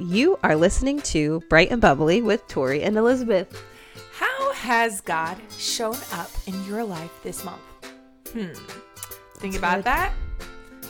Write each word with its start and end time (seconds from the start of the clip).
You 0.00 0.40
are 0.42 0.56
listening 0.56 1.00
to 1.02 1.38
Bright 1.48 1.70
and 1.70 1.80
Bubbly 1.80 2.20
with 2.20 2.48
Tori 2.48 2.82
and 2.82 2.96
Elizabeth. 2.96 3.62
How 4.12 4.52
has 4.54 5.00
God 5.00 5.38
shown 5.56 5.96
up 6.12 6.28
in 6.48 6.64
your 6.66 6.82
life 6.82 7.12
this 7.22 7.44
month? 7.44 7.60
Hmm. 8.32 8.54
Think 9.36 9.56
about 9.56 9.84
that 9.84 10.12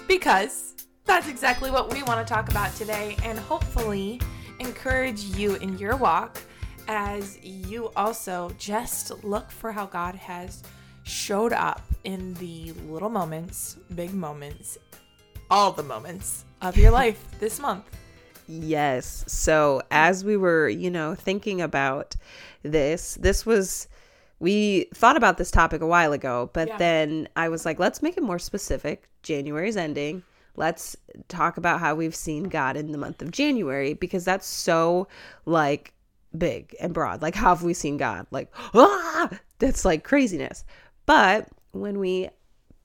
because 0.09 0.87
that's 1.05 1.29
exactly 1.29 1.71
what 1.71 1.93
we 1.93 2.03
want 2.05 2.27
to 2.27 2.33
talk 2.33 2.49
about 2.49 2.75
today 2.77 3.15
and 3.25 3.39
hopefully 3.39 4.23
encourage 4.59 5.23
you 5.37 5.57
in 5.57 5.77
your 5.77 5.97
walk 5.97 6.41
as 6.89 7.39
you 7.45 7.91
also 7.97 8.51
just 8.59 9.23
look 9.23 9.51
for 9.51 9.71
how 9.71 9.85
God 9.85 10.15
has 10.15 10.63
showed 11.03 11.53
up 11.53 11.83
in 12.05 12.33
the 12.35 12.73
little 12.89 13.11
moments, 13.11 13.77
big 13.95 14.15
moments, 14.15 14.79
all 15.51 15.73
the 15.73 15.83
moments 15.83 16.47
of 16.63 16.79
your 16.79 16.91
life 17.03 17.23
this 17.39 17.61
month. 17.61 17.85
Yes. 18.47 19.25
So, 19.27 19.83
as 19.91 20.25
we 20.25 20.37
were, 20.37 20.69
you 20.69 20.91
know, 20.91 21.15
thinking 21.15 21.61
about 21.61 22.15
this, 22.63 23.15
this 23.15 23.45
was, 23.47 23.89
we 24.41 24.87
thought 24.95 25.17
about 25.17 25.39
this 25.39 25.51
topic 25.51 25.81
a 25.81 25.87
while 25.87 26.13
ago, 26.13 26.51
but 26.53 26.69
Yeah. 26.69 26.77
then 26.77 27.29
I 27.37 27.49
was 27.49 27.65
like, 27.65 27.79
let's 27.79 28.03
make 28.03 28.17
it 28.17 28.23
more 28.23 28.39
specific. 28.39 29.09
January's 29.23 29.77
ending. 29.77 30.23
Let's 30.57 30.97
talk 31.29 31.57
about 31.57 31.81
how 31.81 31.95
we've 31.95 32.15
seen 32.15 32.45
God 32.45 32.77
in 32.77 32.93
the 32.93 32.99
month 32.99 33.23
of 33.23 33.31
January 33.33 33.95
because 33.95 34.25
that's 34.25 34.47
so 34.47 35.09
like 35.47 35.93
big 36.37 36.77
and 36.81 36.93
broad. 36.95 37.23
Like, 37.23 37.35
how 37.35 37.49
have 37.49 37.63
we 37.65 37.75
seen 37.75 37.97
God? 37.97 38.27
Like, 38.31 38.53
ah, 38.75 39.31
that's 39.59 39.85
like 39.85 40.05
craziness. 40.05 40.65
But 41.07 41.49
when 41.73 41.99
we 41.99 42.29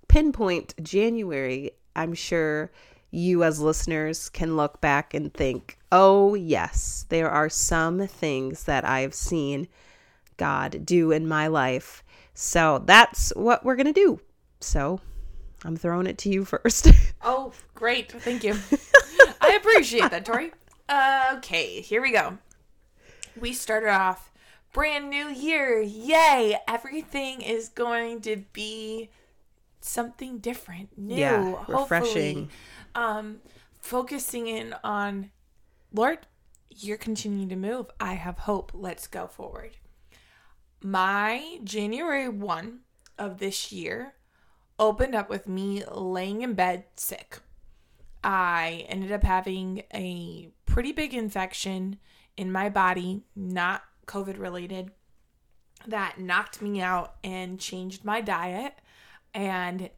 pinpoint 0.07 0.73
January, 0.81 1.71
I'm 1.95 2.13
sure 2.13 2.71
you 3.11 3.43
as 3.43 3.59
listeners 3.59 4.29
can 4.29 4.55
look 4.55 4.81
back 4.81 5.13
and 5.13 5.33
think, 5.33 5.77
oh, 5.91 6.35
yes, 6.35 7.05
there 7.09 7.29
are 7.29 7.49
some 7.49 8.07
things 8.07 8.65
that 8.65 8.85
I've 8.85 9.13
seen 9.13 9.67
God 10.37 10.85
do 10.85 11.11
in 11.11 11.27
my 11.27 11.47
life. 11.47 12.03
So 12.33 12.83
that's 12.85 13.33
what 13.35 13.65
we're 13.65 13.75
going 13.75 13.87
to 13.87 13.93
do. 13.93 14.19
So 14.59 15.01
I'm 15.63 15.75
throwing 15.75 16.07
it 16.07 16.17
to 16.19 16.29
you 16.29 16.45
first. 16.45 16.91
Oh, 17.23 17.51
great. 17.75 18.11
Thank 18.11 18.43
you. 18.43 18.57
I 19.41 19.55
appreciate 19.55 20.11
that, 20.11 20.25
Tori. 20.25 20.51
Okay, 21.37 21.81
here 21.81 22.01
we 22.01 22.11
go. 22.11 22.37
We 23.39 23.53
started 23.53 23.89
off 23.89 24.31
brand 24.73 25.09
new 25.09 25.29
year. 25.29 25.81
Yay! 25.81 26.57
Everything 26.67 27.41
is 27.41 27.69
going 27.69 28.21
to 28.21 28.43
be 28.53 29.09
something 29.81 30.39
different, 30.39 30.97
new, 30.97 31.15
Yeah, 31.15 31.55
hopefully. 31.55 32.49
Um 32.95 33.41
focusing 33.79 34.47
in 34.47 34.75
on 34.83 35.31
Lord, 35.93 36.19
you're 36.69 36.97
continuing 36.97 37.49
to 37.49 37.55
move. 37.55 37.87
I 37.99 38.13
have 38.13 38.39
hope. 38.39 38.71
Let's 38.73 39.07
go 39.07 39.27
forward. 39.27 39.77
My 40.81 41.59
January 41.63 42.29
1 42.29 42.79
of 43.17 43.39
this 43.39 43.71
year 43.71 44.13
opened 44.77 45.15
up 45.15 45.29
with 45.29 45.47
me 45.47 45.83
laying 45.91 46.41
in 46.41 46.53
bed 46.53 46.85
sick. 46.95 47.39
I 48.23 48.85
ended 48.87 49.11
up 49.11 49.23
having 49.23 49.83
a 49.93 50.51
pretty 50.65 50.91
big 50.91 51.13
infection 51.13 51.97
in 52.37 52.51
my 52.51 52.69
body, 52.69 53.23
not 53.35 53.83
COVID 54.07 54.39
related, 54.39 54.91
that 55.87 56.19
knocked 56.19 56.61
me 56.61 56.81
out 56.81 57.15
and 57.23 57.59
changed 57.59 58.05
my 58.05 58.21
diet 58.21 58.73
and 59.33 59.89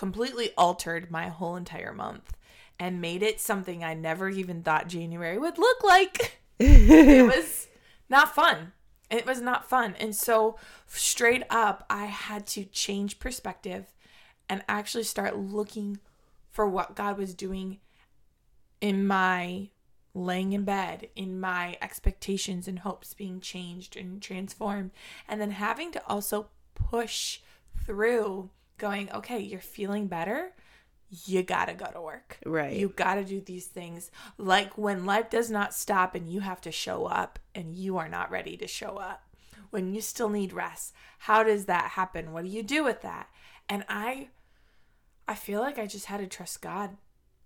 completely 0.00 0.50
altered 0.56 1.10
my 1.10 1.28
whole 1.28 1.56
entire 1.56 1.92
month 1.92 2.32
and 2.78 3.02
made 3.02 3.22
it 3.22 3.38
something 3.38 3.84
I 3.84 3.92
never 3.92 4.30
even 4.30 4.62
thought 4.62 4.88
January 4.88 5.36
would 5.36 5.58
look 5.58 5.84
like. 5.84 6.40
it 6.58 7.26
was 7.36 7.68
not 8.08 8.34
fun. 8.34 8.72
It 9.10 9.26
was 9.26 9.42
not 9.42 9.68
fun. 9.68 9.94
And 10.00 10.16
so, 10.16 10.56
straight 10.86 11.42
up, 11.50 11.84
I 11.90 12.06
had 12.06 12.46
to 12.46 12.64
change 12.64 13.18
perspective 13.18 13.92
and 14.48 14.64
actually 14.70 15.04
start 15.04 15.36
looking 15.36 15.98
for 16.50 16.66
what 16.66 16.96
God 16.96 17.18
was 17.18 17.34
doing 17.34 17.80
in 18.80 19.06
my 19.06 19.68
laying 20.14 20.54
in 20.54 20.64
bed, 20.64 21.10
in 21.14 21.38
my 21.38 21.76
expectations 21.82 22.66
and 22.66 22.78
hopes 22.78 23.12
being 23.12 23.38
changed 23.38 23.98
and 23.98 24.22
transformed. 24.22 24.92
And 25.28 25.42
then 25.42 25.50
having 25.50 25.92
to 25.92 26.02
also 26.06 26.48
push 26.74 27.40
through 27.84 28.48
going, 28.80 29.12
okay, 29.12 29.38
you're 29.38 29.60
feeling 29.60 30.08
better. 30.08 30.52
You 31.26 31.42
gotta 31.42 31.74
go 31.74 31.86
to 31.86 32.00
work. 32.00 32.38
Right. 32.44 32.76
You 32.76 32.88
gotta 32.88 33.24
do 33.24 33.40
these 33.40 33.66
things. 33.66 34.10
Like 34.38 34.76
when 34.76 35.06
life 35.06 35.30
does 35.30 35.50
not 35.50 35.74
stop 35.74 36.14
and 36.14 36.28
you 36.28 36.40
have 36.40 36.60
to 36.62 36.72
show 36.72 37.06
up 37.06 37.38
and 37.54 37.74
you 37.74 37.98
are 37.98 38.08
not 38.08 38.30
ready 38.30 38.56
to 38.56 38.66
show 38.66 38.96
up. 38.96 39.22
When 39.70 39.94
you 39.94 40.00
still 40.00 40.28
need 40.28 40.52
rest. 40.52 40.92
How 41.20 41.44
does 41.44 41.66
that 41.66 41.92
happen? 41.92 42.32
What 42.32 42.42
do 42.42 42.50
you 42.50 42.64
do 42.64 42.82
with 42.82 43.02
that? 43.02 43.28
And 43.68 43.84
I 43.88 44.30
I 45.28 45.36
feel 45.36 45.60
like 45.60 45.78
I 45.78 45.86
just 45.86 46.06
had 46.06 46.18
to 46.18 46.26
trust 46.26 46.60
God 46.60 46.96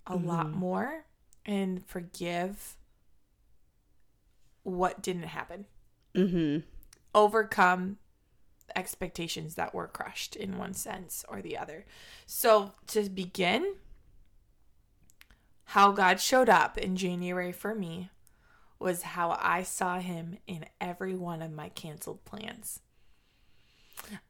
a 0.06 0.16
lot 0.16 0.50
more 0.50 1.04
and 1.44 1.84
forgive 1.86 2.76
what 4.62 5.02
didn't 5.02 5.24
happen. 5.24 5.66
mm-hmm. 6.14 6.60
Overcome 7.14 7.98
expectations 8.74 9.54
that 9.54 9.74
were 9.74 9.88
crushed 9.88 10.36
in 10.36 10.58
one 10.58 10.74
sense 10.74 11.24
or 11.28 11.42
the 11.42 11.56
other. 11.56 11.84
So, 12.26 12.72
to 12.88 13.08
begin, 13.08 13.74
how 15.66 15.92
God 15.92 16.20
showed 16.20 16.48
up 16.48 16.78
in 16.78 16.96
January 16.96 17.52
for 17.52 17.74
me 17.74 18.10
was 18.78 19.02
how 19.02 19.36
I 19.40 19.62
saw 19.62 19.98
him 19.98 20.38
in 20.46 20.66
every 20.80 21.14
one 21.14 21.42
of 21.42 21.52
my 21.52 21.70
canceled 21.70 22.24
plans. 22.24 22.80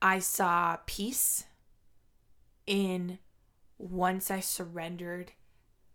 I 0.00 0.21
saw 0.21 0.78
peace 0.87 1.44
in 2.67 3.19
once 3.78 4.31
I 4.31 4.41
surrendered, 4.41 5.33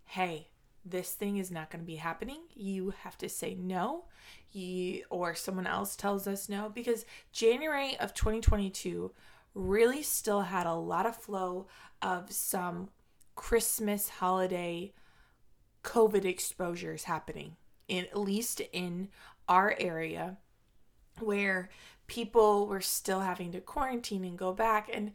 hey, 0.06 0.50
this 0.86 1.14
thing 1.14 1.38
is 1.38 1.52
not 1.52 1.70
going 1.70 1.82
to 1.82 1.88
be 1.88 1.98
happening. 1.98 2.42
You 2.54 2.94
have 3.04 3.18
to 3.20 3.30
say 3.30 3.56
no. 3.56 4.06
You 4.52 5.04
or 5.10 5.36
someone 5.36 5.68
else 5.68 5.96
tells 5.96 6.28
us 6.28 6.50
no 6.50 6.70
because 6.70 7.06
January 7.32 7.98
of 8.00 8.14
2022 8.14 9.12
really 9.54 10.04
still 10.04 10.42
had 10.42 10.66
a 10.66 10.74
lot 10.74 11.06
of 11.06 11.16
flow 11.16 11.68
of 12.02 12.32
some 12.32 12.90
Christmas 13.36 14.10
holiday 14.10 14.94
COVID 15.84 16.26
exposures 16.26 17.06
happening, 17.06 17.56
in, 17.88 18.06
at 18.06 18.18
least 18.18 18.62
in 18.74 19.10
our 19.48 19.76
area, 19.80 20.38
where 21.20 21.70
people 22.08 22.68
were 22.68 22.81
still 22.81 23.22
having 23.22 23.52
to 23.52 23.62
quarantine 23.62 24.24
and 24.26 24.38
go 24.38 24.52
back 24.54 24.90
and 24.92 25.12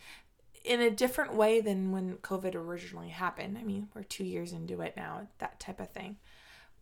in 0.65 0.81
a 0.81 0.91
different 0.91 1.35
way 1.35 1.61
than 1.61 1.93
when 1.93 2.17
COVID 2.17 2.55
originally 2.55 3.11
happened. 3.11 3.59
I 3.59 3.63
mean, 3.63 3.89
we're 3.95 4.03
two 4.03 4.25
years 4.25 4.53
into 4.53 4.81
it 4.81 4.95
now, 4.97 5.29
that 5.39 5.61
type 5.61 5.79
of 5.79 5.91
thing. 5.91 6.17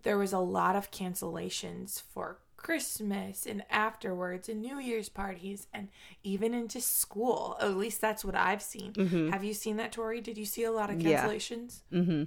There 0.02 0.18
was 0.18 0.32
a 0.32 0.38
lot 0.38 0.76
of 0.76 0.90
cancellations 0.90 2.00
for 2.02 2.38
Christmas 2.56 3.44
and 3.46 3.64
afterwards 3.70 4.48
and 4.48 4.60
New 4.60 4.78
Year's 4.78 5.08
parties 5.08 5.66
and 5.72 5.88
even 6.22 6.54
into 6.54 6.80
school. 6.80 7.56
At 7.60 7.76
least 7.76 8.00
that's 8.00 8.24
what 8.24 8.34
I've 8.36 8.62
seen. 8.62 8.94
Have 9.32 9.42
you 9.44 9.52
seen 9.54 9.76
that, 9.76 9.92
Tori? 9.92 10.20
Did 10.20 10.38
you 10.38 10.44
see 10.44 10.64
a 10.64 10.70
lot 10.72 10.90
of 10.90 11.00
Yeah. 11.00 11.26
cancellations? 11.26 11.80
Mm-hmm. 11.92 12.24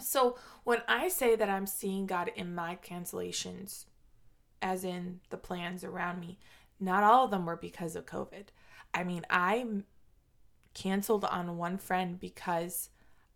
So 0.00 0.36
when 0.64 0.82
I 0.88 1.08
say 1.08 1.36
that 1.36 1.48
I'm 1.50 1.66
seeing 1.66 2.06
God 2.06 2.30
in 2.34 2.54
my 2.54 2.76
cancellations, 2.84 3.84
as 4.60 4.84
in 4.84 5.20
the 5.30 5.36
plans 5.36 5.84
around 5.84 6.20
me, 6.20 6.38
not 6.80 7.04
all 7.04 7.24
of 7.26 7.30
them 7.30 7.46
were 7.46 7.56
because 7.56 7.94
of 7.94 8.06
COVID. 8.06 8.46
I 8.94 9.04
mean, 9.04 9.24
I 9.30 9.64
canceled 10.74 11.24
on 11.24 11.56
one 11.56 11.78
friend 11.78 12.18
because 12.18 12.88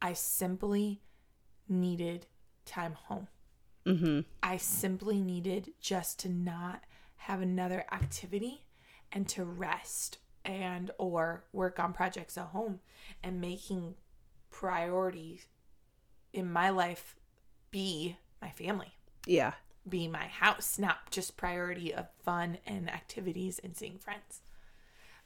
I 0.02 0.12
simply 0.12 1.02
needed 1.68 2.26
time 2.64 2.94
home. 2.94 3.28
Mm-hmm. 3.86 4.20
I 4.42 4.56
simply 4.56 5.20
needed 5.20 5.72
just 5.80 6.18
to 6.20 6.28
not 6.28 6.82
have 7.18 7.40
another 7.40 7.84
activity 7.92 8.64
and 9.12 9.28
to 9.28 9.44
rest 9.44 10.18
and 10.44 10.90
or 10.98 11.44
work 11.52 11.78
on 11.78 11.92
projects 11.92 12.36
at 12.36 12.46
home 12.46 12.80
and 13.22 13.40
making 13.40 13.94
priorities 14.50 15.46
in 16.32 16.50
my 16.52 16.70
life 16.70 17.16
be 17.70 18.16
my 18.42 18.50
family, 18.50 18.92
Yeah. 19.26 19.52
be 19.88 20.08
my 20.08 20.26
house, 20.26 20.78
not 20.78 21.10
just 21.10 21.36
priority 21.36 21.92
of 21.94 22.06
fun 22.24 22.58
and 22.66 22.90
activities 22.90 23.58
and 23.62 23.76
seeing 23.76 23.98
friends. 23.98 24.40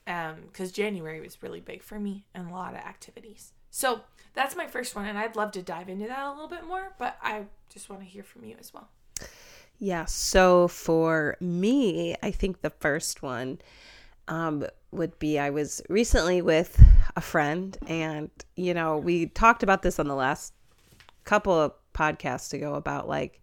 Um, 0.07 0.37
because 0.47 0.73
January 0.73 1.21
was 1.21 1.43
really 1.43 1.61
big 1.61 1.83
for 1.83 2.01
me 2.01 2.25
and 2.35 2.49
a 2.49 2.53
lot 2.53 2.73
of 2.75 2.81
activities. 2.81 3.53
So 3.71 4.03
that's 4.35 4.57
my 4.57 4.67
first 4.67 4.95
one, 4.95 5.07
and 5.07 5.19
I'd 5.19 5.37
love 5.37 5.53
to 5.53 5.63
dive 5.63 5.89
into 5.89 6.07
that 6.09 6.25
a 6.25 6.31
little 6.31 6.49
bit 6.49 6.67
more, 6.67 6.93
but 6.99 7.17
I 7.23 7.45
just 7.73 7.89
want 7.89 8.03
to 8.03 8.09
hear 8.09 8.23
from 8.23 8.45
you 8.45 8.57
as 8.59 8.75
well. 8.75 8.89
Yeah. 9.79 10.05
So 10.05 10.69
for 10.69 11.37
me, 11.41 12.15
I 12.23 12.31
think 12.31 12.61
the 12.61 12.71
first 12.71 13.23
one 13.23 13.61
um, 14.29 14.67
would 14.93 15.19
be 15.19 15.39
I 15.39 15.51
was 15.51 15.83
recently 15.89 16.43
with 16.43 16.83
a 17.17 17.21
friend, 17.21 17.77
and, 17.87 18.31
you 18.57 18.75
know, 18.75 18.99
we 18.99 19.27
talked 19.27 19.63
about 19.63 19.83
this 19.83 19.99
on 19.99 20.07
the 20.07 20.15
last 20.15 20.53
couple 21.25 21.53
of 21.53 21.73
podcasts 21.95 22.53
ago 22.53 22.75
about 22.75 23.09
like 23.09 23.41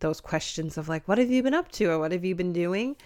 those 0.00 0.20
questions 0.20 0.78
of 0.78 0.88
like, 0.88 1.06
what 1.06 1.18
have 1.18 1.30
you 1.30 1.42
been 1.42 1.54
up 1.54 1.70
to 1.72 1.86
or 1.90 1.98
what 1.98 2.12
have 2.12 2.24
you 2.24 2.34
been 2.34 2.52
doing? 2.52 2.96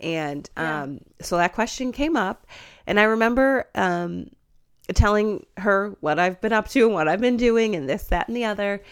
And 0.00 0.48
um, 0.56 1.00
so 1.20 1.36
that 1.36 1.52
question 1.52 1.92
came 1.92 2.16
up. 2.16 2.46
And 2.86 2.98
I 2.98 3.04
remember 3.04 3.68
um, 3.74 4.30
telling 4.92 5.46
her 5.56 5.96
what 6.00 6.18
I've 6.18 6.40
been 6.40 6.52
up 6.52 6.68
to 6.70 6.84
and 6.84 6.94
what 6.94 7.08
I've 7.08 7.20
been 7.20 7.36
doing 7.36 7.74
and 7.74 7.88
this, 7.88 8.04
that, 8.04 8.28
and 8.28 8.36
the 8.36 8.44
other. 8.44 8.82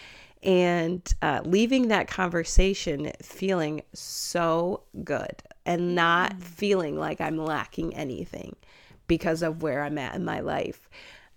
And 0.43 1.03
uh, 1.23 1.41
leaving 1.45 1.89
that 1.89 2.09
conversation 2.09 3.13
feeling 3.23 3.83
so 3.93 4.83
good 5.05 5.43
and 5.65 5.95
not 5.95 6.43
feeling 6.43 6.99
like 6.99 7.21
I'm 7.21 7.37
lacking 7.37 7.95
anything 7.95 8.57
because 9.07 9.43
of 9.43 9.63
where 9.63 9.85
I'm 9.85 9.99
at 9.99 10.15
in 10.15 10.25
my 10.25 10.41
life. 10.41 10.89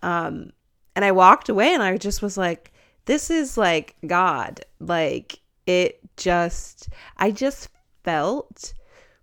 Um, 0.02 0.52
and 0.96 1.04
I 1.04 1.12
walked 1.12 1.50
away 1.50 1.74
and 1.74 1.84
I 1.84 1.98
just 1.98 2.22
was 2.22 2.38
like, 2.38 2.72
this 3.06 3.30
is 3.30 3.58
like 3.58 3.96
God. 4.08 4.62
Like 4.80 5.40
it 5.68 6.00
just, 6.18 6.90
I 7.18 7.32
just 7.32 7.70
felt 8.04 8.74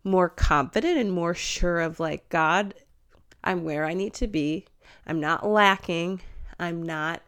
more 0.04 0.28
confident 0.28 0.98
and 0.98 1.12
more 1.12 1.34
sure 1.34 1.80
of 1.80 1.98
like, 1.98 2.28
God, 2.28 2.74
I'm 3.42 3.64
where 3.64 3.84
I 3.84 3.94
need 3.94 4.14
to 4.14 4.26
be. 4.26 4.66
I'm 5.06 5.20
not 5.20 5.46
lacking. 5.46 6.20
I'm 6.58 6.82
not 6.82 7.22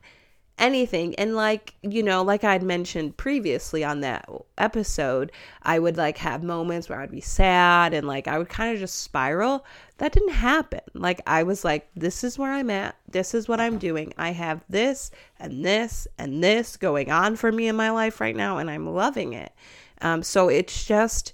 anything. 0.59 1.15
And 1.17 1.35
like, 1.35 1.75
you 1.83 2.03
know, 2.03 2.23
like 2.23 2.45
I'd 2.45 2.63
mentioned 2.63 3.17
previously 3.17 3.83
on 3.83 4.01
that 4.01 4.29
episode, 4.57 5.33
I 5.63 5.79
would 5.79 5.97
like 5.97 6.19
have 6.19 6.43
moments 6.43 6.89
where 6.89 7.01
I'd 7.01 7.11
be 7.11 7.21
sad 7.21 7.93
and 7.93 8.07
like 8.07 8.29
I 8.29 8.39
would 8.39 8.49
kind 8.49 8.73
of 8.73 8.81
just 8.81 9.01
spiral. 9.01 9.65
That 9.99 10.13
didn't 10.13 10.31
happen. 10.31 10.81
Like 10.95 11.21
I 11.27 11.43
was 11.43 11.65
like, 11.65 11.89
this 11.97 12.23
is 12.23 12.39
where 12.39 12.53
I'm 12.53 12.71
at. 12.71 12.97
This 13.11 13.35
is 13.35 13.49
what 13.49 13.61
I'm 13.61 13.79
doing. 13.79 14.13
I 14.17 14.31
have 14.31 14.65
this 14.69 15.11
and 15.39 15.65
this 15.65 16.07
and 16.19 16.43
this 16.43 16.77
going 16.77 17.11
on 17.11 17.37
for 17.37 17.51
me 17.51 17.69
in 17.69 17.77
my 17.77 17.91
life 17.91 18.21
right 18.21 18.37
now, 18.37 18.59
and 18.59 18.71
I'm 18.71 18.87
loving 18.87 19.33
it. 19.33 19.53
Um, 20.01 20.23
so 20.23 20.49
it's 20.49 20.85
just 20.85 21.33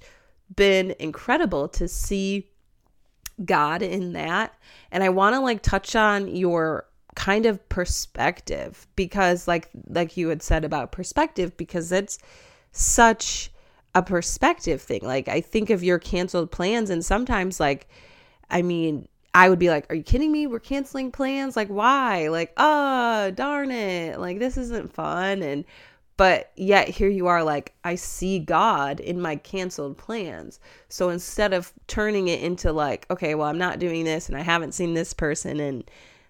been 0.55 0.95
incredible 0.99 1.69
to 1.69 1.89
see 1.89 2.51
God 3.45 3.83
in 3.83 4.13
that. 4.13 4.55
And 4.91 5.03
I 5.03 5.09
want 5.09 5.35
to 5.35 5.41
like 5.41 5.63
touch 5.63 5.97
on 5.97 6.35
your 6.35 6.87
kind 7.15 7.45
of 7.47 7.69
perspective 7.69 8.87
because 8.95 9.49
like 9.49 9.69
like 9.89 10.17
you 10.17 10.29
had 10.29 10.43
said 10.43 10.65
about 10.65 10.93
perspective 10.93 11.57
because 11.57 11.91
it's 11.91 12.19
such 12.73 13.51
a 13.95 14.03
perspective 14.03 14.81
thing. 14.81 15.01
Like 15.03 15.29
I 15.29 15.41
think 15.41 15.71
of 15.71 15.83
your 15.83 15.99
canceled 15.99 16.51
plans 16.51 16.91
and 16.91 17.05
sometimes 17.05 17.59
like 17.59 17.89
I 18.51 18.63
mean 18.63 19.09
I 19.33 19.49
would 19.49 19.61
be 19.61 19.71
like, 19.71 19.87
"Are 19.91 19.95
you 19.95 20.03
kidding 20.03 20.33
me? 20.33 20.47
We're 20.47 20.59
canceling 20.59 21.13
plans? 21.13 21.57
Like 21.57 21.69
why? 21.69 22.29
Like, 22.29 22.53
oh, 22.57 23.31
darn 23.31 23.71
it. 23.71 24.19
Like 24.19 24.39
this 24.41 24.57
isn't 24.57 24.93
fun." 24.93 25.43
And 25.43 25.65
but 26.21 26.53
yet 26.55 26.87
here 26.87 27.09
you 27.09 27.29
are 27.29 27.43
like 27.43 27.73
i 27.83 27.95
see 27.95 28.39
god 28.39 29.01
in 29.01 29.19
my 29.19 29.37
canceled 29.37 29.97
plans. 29.97 30.61
So 30.91 31.09
instead 31.09 31.55
of 31.55 31.73
turning 31.87 32.29
it 32.29 32.43
into 32.43 32.73
like 32.73 33.07
okay 33.11 33.35
well 33.35 33.49
i'm 33.49 33.57
not 33.57 33.79
doing 33.79 34.05
this 34.05 34.29
and 34.29 34.37
i 34.37 34.43
haven't 34.43 34.75
seen 34.75 34.93
this 34.93 35.15
person 35.15 35.61
in 35.61 35.85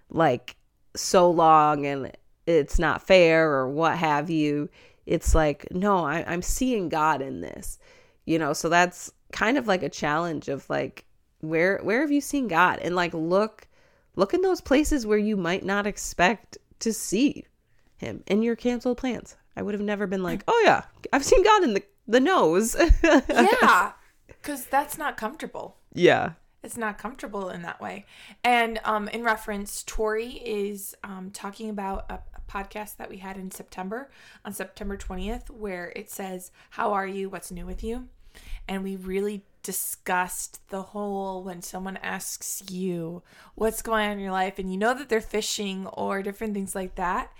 like 0.08 0.54
so 0.94 1.28
long 1.28 1.87
and 1.87 2.12
it's 2.46 2.78
not 2.78 3.02
fair 3.04 3.50
or 3.50 3.69
what 3.69 3.98
have 3.98 4.31
you 4.31 4.69
it's 5.06 5.34
like 5.34 5.66
no 5.72 6.04
I, 6.04 6.25
i'm 6.26 6.42
seeing 6.42 6.88
god 6.88 7.20
in 7.20 7.40
this 7.40 7.81
you 8.31 8.38
know? 8.38 8.52
So 8.52 8.69
that's 8.69 9.12
kind 9.32 9.58
of 9.58 9.66
like 9.66 9.82
a 9.82 9.88
challenge 9.88 10.48
of 10.48 10.70
like 10.70 11.04
where 11.40 11.81
where 11.82 12.00
have 12.00 12.12
you 12.12 12.20
seen 12.20 12.46
god? 12.46 12.78
And 12.81 12.94
like 12.94 13.12
look 13.12 13.66
look 14.14 14.34
in 14.34 14.42
those 14.42 14.60
places 14.60 15.04
where 15.04 15.19
you 15.19 15.37
might 15.37 15.64
not 15.64 15.87
expect 15.87 16.58
to 16.78 16.92
see 16.92 17.44
him 17.96 18.22
in 18.28 18.42
your 18.42 18.56
canceled 18.56 18.98
plans 18.98 19.37
I 19.56 19.62
would 19.62 19.75
have 19.75 19.82
never 19.82 20.06
been 20.06 20.23
like, 20.23 20.43
oh 20.49 20.62
yeah, 20.64 20.85
I've 21.12 21.25
seen 21.25 21.43
God 21.44 21.64
in 21.64 21.75
the 21.75 21.82
the 22.06 22.20
nose. 22.20 22.76
yeah, 23.05 23.93
because 24.26 24.67
that's 24.67 24.99
not 24.99 25.17
comfortable. 25.17 25.76
Yeah, 25.93 26.32
it's 26.62 26.76
not 26.76 26.99
comfortable 26.99 27.50
in 27.50 27.62
that 27.62 27.81
way. 27.81 28.06
And 28.44 28.81
um, 28.85 29.08
in 29.08 29.23
reference, 29.23 29.82
Tori 29.85 30.29
is 30.44 30.94
um, 31.05 31.31
talking 31.32 31.70
about 31.70 32.06
a, 32.11 32.14
a 32.14 32.50
podcast 32.50 32.97
that 32.97 33.08
we 33.08 33.19
had 33.19 33.37
in 33.37 33.50
September 33.50 34.11
on 34.44 34.52
September 34.52 34.97
twentieth, 34.97 35.50
where 35.50 35.93
it 35.94 36.11
says, 36.11 36.50
"How 36.70 36.93
are 36.93 37.06
you? 37.06 37.31
What's 37.31 37.50
new 37.50 37.67
with 37.67 37.85
you?" 37.85 38.08
And 38.69 38.85
we 38.85 38.97
really 38.97 39.44
discussed 39.62 40.67
the 40.69 40.82
whole 40.82 41.44
when 41.44 41.61
someone 41.61 41.99
asks 41.99 42.62
you 42.70 43.23
what's 43.55 43.82
going 43.82 44.06
on 44.06 44.12
in 44.12 44.20
your 44.20 44.32
life 44.32 44.58
and 44.58 44.73
you 44.73 44.79
know 44.79 44.94
that 44.94 45.08
they're 45.08 45.20
fishing 45.20 45.87
or 45.88 46.23
different 46.23 46.55
things 46.55 46.75
like 46.75 46.94
that 46.94 47.31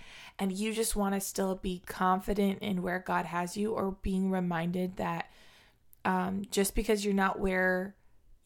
and 0.41 0.51
you 0.51 0.73
just 0.73 0.95
want 0.95 1.13
to 1.13 1.21
still 1.21 1.53
be 1.53 1.83
confident 1.85 2.63
in 2.63 2.81
where 2.81 2.97
God 2.97 3.27
has 3.27 3.55
you 3.55 3.73
or 3.73 3.91
being 4.01 4.31
reminded 4.31 4.97
that 4.97 5.29
um, 6.03 6.41
just 6.49 6.73
because 6.73 7.05
you're 7.05 7.13
not 7.13 7.39
where 7.39 7.93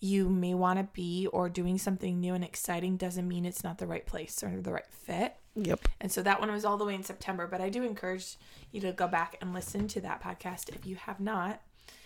you 0.01 0.27
may 0.27 0.53
want 0.53 0.77
to 0.77 0.83
be 0.91 1.25
or 1.27 1.47
doing 1.47 1.77
something 1.77 2.19
new 2.19 2.33
and 2.33 2.43
exciting 2.43 2.97
doesn't 2.97 3.25
mean 3.25 3.45
it's 3.45 3.63
not 3.63 3.77
the 3.77 3.87
right 3.87 4.05
place 4.05 4.43
or 4.43 4.59
the 4.59 4.73
right 4.73 4.89
fit. 4.89 5.37
Yep. 5.55 5.87
And 6.01 6.11
so 6.11 6.21
that 6.21 6.41
one 6.41 6.51
was 6.51 6.65
all 6.65 6.75
the 6.75 6.83
way 6.83 6.95
in 6.95 7.03
September, 7.03 7.47
but 7.47 7.61
I 7.61 7.69
do 7.69 7.83
encourage 7.83 8.35
you 8.73 8.81
to 8.81 8.91
go 8.91 9.07
back 9.07 9.37
and 9.39 9.53
listen 9.53 9.87
to 9.87 10.01
that 10.01 10.21
podcast 10.21 10.75
if 10.75 10.85
you 10.85 10.97
have 10.97 11.21
not. 11.21 11.61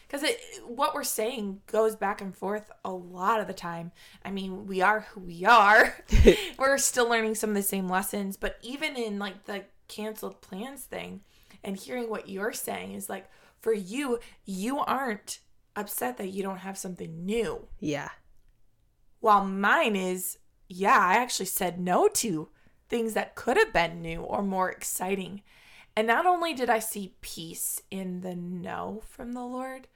Because 0.08 0.24
what 0.68 0.94
we're 0.94 1.04
saying 1.04 1.62
goes 1.66 1.96
back 1.96 2.22
and 2.22 2.36
forth 2.36 2.70
a 2.86 2.92
lot 2.92 3.42
of 3.42 3.48
the 3.48 3.54
time. 3.54 3.92
I 4.24 4.30
mean, 4.30 4.68
we 4.68 4.82
are 4.82 5.02
who 5.02 5.22
we 5.22 5.46
are. 5.46 5.96
we're 6.60 6.78
still 6.78 7.10
learning 7.10 7.34
some 7.34 7.50
of 7.50 7.56
the 7.56 7.64
same 7.64 7.88
lessons, 7.88 8.38
but 8.38 8.60
even 8.62 8.96
in 8.96 9.18
like 9.18 9.46
the 9.46 9.64
canceled 9.90 10.40
plans 10.42 10.84
thing 10.84 11.22
and 11.64 11.76
hearing 11.76 12.10
what 12.10 12.30
you're 12.30 12.54
saying 12.54 12.94
is 12.94 13.10
like 13.10 13.30
for 13.60 13.74
you 13.74 14.20
you 14.46 14.80
aren't 14.80 15.40
upset 15.76 16.18
that 16.18 16.30
you 16.30 16.44
don't 16.44 16.60
have 16.60 16.78
something 16.78 17.26
new. 17.26 17.68
Yeah. 17.80 18.10
While 19.20 19.46
mine 19.46 19.96
is 19.96 20.38
yeah 20.72 21.00
i 21.00 21.16
actually 21.16 21.48
said 21.48 21.80
no 21.80 22.08
to 22.08 22.48
things 22.90 23.14
that 23.14 23.36
could 23.36 23.58
have 23.58 23.74
been 23.74 24.02
new 24.02 24.22
or 24.22 24.44
more 24.44 24.70
exciting. 24.70 25.42
And 25.98 26.08
not 26.08 26.26
only 26.26 26.54
did 26.54 26.70
i 26.70 26.80
see 26.80 27.16
peace 27.22 27.82
in 27.92 28.22
the 28.22 28.36
no 28.36 29.02
from 29.10 29.34
the 29.34 29.44
lord 29.44 29.88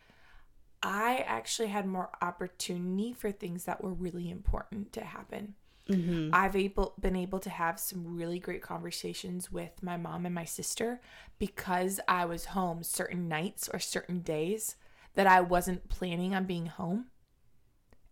i 0.82 1.24
actually 1.26 1.70
had 1.70 1.86
more 1.86 2.10
opportunity 2.22 3.14
for 3.14 3.32
things 3.32 3.64
that 3.64 3.82
were 3.82 3.94
really 3.94 4.30
important 4.30 4.92
to 4.92 5.02
happen 5.02 5.56
Mm-hmm. 5.90 6.30
I've 6.34 6.56
able 6.56 6.94
been 7.00 7.16
able 7.16 7.40
to 7.40 7.50
have 7.50 7.80
some 7.80 8.16
really 8.16 8.40
great 8.40 8.62
conversations 8.62 9.52
with 9.52 9.84
my 9.84 9.98
mom 9.98 10.26
and 10.26 10.34
my 10.34 10.46
sister 10.46 11.02
because 11.40 12.00
I 12.08 12.26
was 12.26 12.46
home 12.46 12.84
certain 12.84 13.28
nights 13.28 13.70
or 13.72 13.80
certain 13.80 14.20
days 14.20 14.78
that 15.16 15.28
I 15.28 15.42
wasn't 15.42 15.90
planning 15.90 16.34
on 16.34 16.46
being 16.46 16.68
home. 16.68 17.08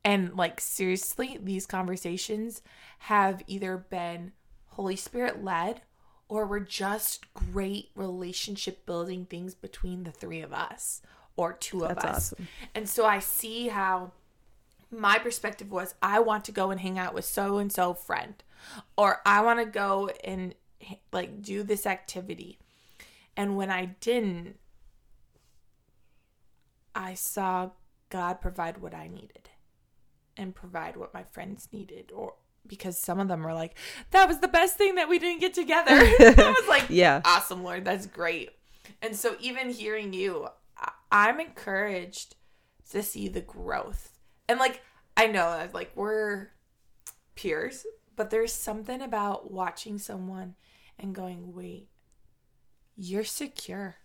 And 0.04 0.36
like 0.36 0.60
seriously, 0.60 1.38
these 1.42 1.66
conversations 1.66 2.62
have 3.00 3.42
either 3.48 3.78
been 3.78 4.34
Holy 4.68 4.96
Spirit 4.96 5.44
led 5.44 5.82
or 6.28 6.46
were 6.46 6.60
just 6.60 7.34
great 7.34 7.90
relationship 7.96 8.86
building 8.86 9.26
things 9.26 9.54
between 9.54 10.04
the 10.04 10.12
three 10.12 10.42
of 10.42 10.54
us 10.54 11.02
or 11.36 11.54
two 11.54 11.84
of 11.84 11.96
That's 11.96 12.06
us. 12.06 12.34
Awesome. 12.34 12.48
And 12.76 12.90
so 12.90 13.06
I 13.06 13.20
see 13.20 13.68
how 13.68 14.12
my 14.92 15.18
perspective 15.18 15.72
was 15.72 15.96
I 16.02 16.20
want 16.20 16.46
to 16.46 16.52
go 16.52 16.70
and 16.72 16.80
hang 16.80 17.00
out 17.00 17.14
with 17.14 17.26
so 17.26 17.58
and 17.58 17.72
so 17.72 17.94
friend 17.94 18.36
or 18.98 19.22
I 19.26 19.42
want 19.42 19.60
to 19.60 19.66
go 19.66 20.10
and 20.24 20.54
like 21.12 21.42
do 21.42 21.64
this 21.64 21.86
activity. 21.86 22.60
And 23.38 23.56
when 23.56 23.70
I 23.70 23.86
didn't 24.02 24.58
I 26.94 27.14
saw 27.14 27.72
God 28.10 28.42
provide 28.42 28.80
what 28.80 28.94
I 28.94 29.08
needed 29.08 29.50
and 30.36 30.54
provide 30.54 30.98
what 30.98 31.14
my 31.14 31.24
friends 31.24 31.70
needed 31.72 32.12
or 32.14 32.34
because 32.68 32.98
some 32.98 33.20
of 33.20 33.28
them 33.28 33.44
were 33.44 33.54
like 33.54 33.78
that 34.12 34.28
was 34.28 34.40
the 34.40 34.48
best 34.48 34.78
thing 34.78 34.96
that 34.96 35.10
we 35.10 35.20
didn't 35.20 35.40
get 35.40 35.54
together. 35.54 35.92
I 35.94 36.56
was 36.60 36.68
like 36.68 36.86
yeah. 36.90 37.22
awesome 37.24 37.64
Lord, 37.64 37.86
that's 37.86 38.08
great. 38.08 38.52
And 39.02 39.16
so 39.16 39.36
even 39.40 39.70
hearing 39.70 40.14
you 40.14 40.50
I'm 41.12 41.40
encouraged 41.40 42.36
to 42.92 43.02
see 43.02 43.28
the 43.28 43.42
growth 43.42 44.11
and 44.52 44.60
like 44.60 44.82
I 45.16 45.28
know 45.28 45.68
like 45.74 45.92
we're 45.96 46.50
peers, 47.36 47.86
but 48.16 48.30
there's 48.30 48.54
something 48.54 49.02
about 49.02 49.52
watching 49.52 49.98
someone 49.98 50.56
and 51.00 51.16
going, 51.16 51.54
"Wait, 51.54 51.90
you're 52.96 53.24
secure." 53.24 53.96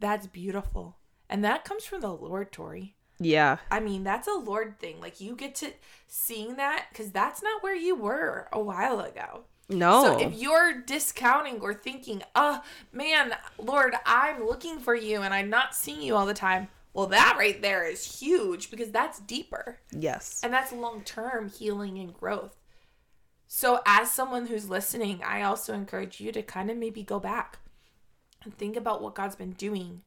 That's 0.00 0.26
beautiful. 0.26 0.96
And 1.28 1.44
that 1.44 1.64
comes 1.64 1.84
from 1.84 2.00
the 2.00 2.12
Lord, 2.12 2.50
Tori. 2.50 2.96
Yeah. 3.20 3.58
I 3.70 3.80
mean, 3.80 4.02
that's 4.02 4.26
a 4.26 4.32
Lord 4.32 4.80
thing. 4.80 5.00
Like 5.00 5.20
you 5.20 5.36
get 5.36 5.54
to 5.56 5.72
seeing 6.08 6.56
that 6.56 6.86
cuz 6.92 7.12
that's 7.12 7.42
not 7.42 7.62
where 7.62 7.76
you 7.76 7.94
were 7.94 8.48
a 8.52 8.60
while 8.60 9.00
ago. 9.00 9.44
No. 9.68 10.02
So 10.02 10.18
if 10.18 10.34
you're 10.34 10.80
discounting 10.80 11.60
or 11.60 11.72
thinking, 11.74 12.24
"Oh, 12.34 12.62
man, 12.90 13.36
Lord, 13.56 13.94
I'm 14.04 14.44
looking 14.44 14.80
for 14.80 14.96
you 14.96 15.22
and 15.22 15.32
I'm 15.32 15.48
not 15.48 15.76
seeing 15.76 16.02
you 16.02 16.16
all 16.16 16.26
the 16.26 16.34
time." 16.34 16.70
Well, 16.92 17.06
that 17.06 17.36
right 17.38 17.60
there 17.62 17.86
is 17.86 18.20
huge 18.20 18.70
because 18.70 18.90
that's 18.90 19.20
deeper. 19.20 19.78
Yes. 19.92 20.40
And 20.42 20.52
that's 20.52 20.72
long 20.72 21.02
term 21.02 21.48
healing 21.48 21.98
and 21.98 22.12
growth. 22.12 22.56
So, 23.46 23.80
as 23.84 24.10
someone 24.10 24.46
who's 24.46 24.68
listening, 24.68 25.22
I 25.24 25.42
also 25.42 25.74
encourage 25.74 26.20
you 26.20 26.30
to 26.32 26.42
kind 26.42 26.70
of 26.70 26.76
maybe 26.76 27.02
go 27.02 27.18
back 27.18 27.58
and 28.44 28.56
think 28.56 28.76
about 28.76 29.02
what 29.02 29.14
God's 29.14 29.36
been 29.36 29.52
doing 29.52 30.02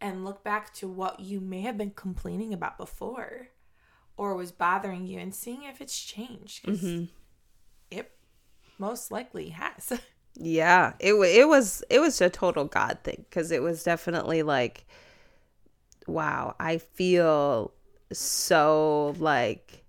and 0.00 0.24
look 0.24 0.42
back 0.42 0.72
to 0.74 0.88
what 0.88 1.20
you 1.20 1.40
may 1.40 1.60
have 1.62 1.76
been 1.78 1.90
complaining 1.92 2.52
about 2.52 2.78
before 2.78 3.48
or 4.16 4.34
was 4.34 4.50
bothering 4.52 5.06
you 5.06 5.18
and 5.18 5.34
seeing 5.34 5.62
if 5.64 5.80
it's 5.80 6.00
changed. 6.00 6.64
'cause 6.64 6.80
mm-hmm. 6.80 7.04
It 7.90 8.12
most 8.78 9.10
likely 9.10 9.50
has. 9.50 9.92
Yeah, 10.36 10.92
it 11.00 11.14
it 11.14 11.48
was 11.48 11.82
it 11.90 11.98
was 11.98 12.20
a 12.20 12.30
total 12.30 12.64
God 12.64 12.98
thing 13.02 13.24
because 13.28 13.50
it 13.50 13.62
was 13.62 13.82
definitely 13.82 14.42
like, 14.44 14.86
wow, 16.10 16.54
I 16.58 16.78
feel 16.78 17.72
so 18.12 19.14
like 19.18 19.84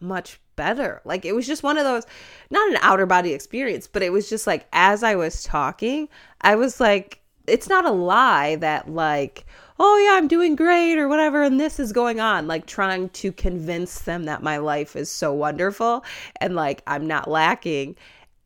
much 0.00 0.40
better. 0.56 1.00
Like 1.04 1.24
it 1.24 1.34
was 1.34 1.46
just 1.46 1.62
one 1.62 1.78
of 1.78 1.84
those, 1.84 2.04
not 2.50 2.70
an 2.70 2.78
outer 2.80 3.06
body 3.06 3.32
experience, 3.32 3.86
but 3.86 4.02
it 4.02 4.12
was 4.12 4.28
just 4.28 4.46
like 4.46 4.66
as 4.72 5.02
I 5.02 5.16
was 5.16 5.42
talking, 5.42 6.08
I 6.40 6.56
was 6.56 6.80
like, 6.80 7.20
it's 7.46 7.68
not 7.68 7.84
a 7.84 7.90
lie 7.90 8.56
that 8.56 8.88
like, 8.88 9.44
oh 9.78 9.98
yeah, 9.98 10.16
I'm 10.16 10.28
doing 10.28 10.56
great 10.56 10.98
or 10.98 11.08
whatever, 11.08 11.42
and 11.42 11.58
this 11.58 11.78
is 11.80 11.92
going 11.92 12.20
on. 12.20 12.46
Like 12.46 12.66
trying 12.66 13.08
to 13.10 13.32
convince 13.32 14.00
them 14.00 14.24
that 14.24 14.42
my 14.42 14.58
life 14.58 14.96
is 14.96 15.10
so 15.10 15.32
wonderful 15.32 16.04
and 16.40 16.54
like 16.54 16.82
I'm 16.86 17.06
not 17.06 17.28
lacking 17.28 17.96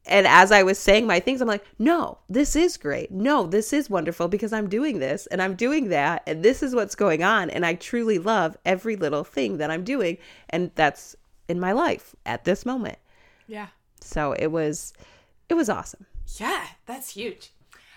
and 0.08 0.26
as 0.26 0.50
I 0.50 0.62
was 0.62 0.78
saying 0.78 1.06
my 1.06 1.20
things, 1.20 1.40
I'm 1.40 1.48
like, 1.48 1.64
no, 1.78 2.18
this 2.28 2.56
is 2.56 2.76
great. 2.76 3.10
No, 3.10 3.46
this 3.46 3.72
is 3.72 3.90
wonderful 3.90 4.28
because 4.28 4.52
I'm 4.52 4.68
doing 4.68 4.98
this 4.98 5.26
and 5.26 5.40
I'm 5.40 5.54
doing 5.54 5.88
that. 5.88 6.22
And 6.26 6.42
this 6.42 6.62
is 6.62 6.74
what's 6.74 6.94
going 6.94 7.22
on. 7.22 7.50
And 7.50 7.64
I 7.64 7.74
truly 7.74 8.18
love 8.18 8.56
every 8.64 8.96
little 8.96 9.24
thing 9.24 9.58
that 9.58 9.70
I'm 9.70 9.84
doing. 9.84 10.18
And 10.50 10.70
that's 10.74 11.16
in 11.48 11.60
my 11.60 11.72
life 11.72 12.14
at 12.26 12.44
this 12.44 12.66
moment. 12.66 12.98
Yeah. 13.46 13.68
So 14.00 14.32
it 14.32 14.48
was, 14.48 14.92
it 15.48 15.54
was 15.54 15.68
awesome. 15.68 16.06
Yeah, 16.38 16.66
that's 16.86 17.10
huge. 17.10 17.52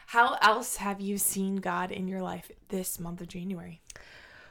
How 0.07 0.37
else 0.41 0.77
have 0.77 0.99
you 0.99 1.17
seen 1.17 1.57
God 1.57 1.91
in 1.91 2.07
your 2.07 2.21
life 2.21 2.51
this 2.69 2.99
month 2.99 3.21
of 3.21 3.27
January? 3.27 3.81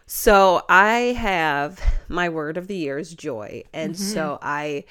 So 0.06 0.62
I 0.68 1.14
have 1.18 1.80
my 2.08 2.28
word 2.28 2.56
of 2.56 2.66
the 2.66 2.76
year 2.76 2.98
is 2.98 3.14
joy. 3.14 3.62
And 3.72 3.96
so 3.96 4.38
I, 4.42 4.84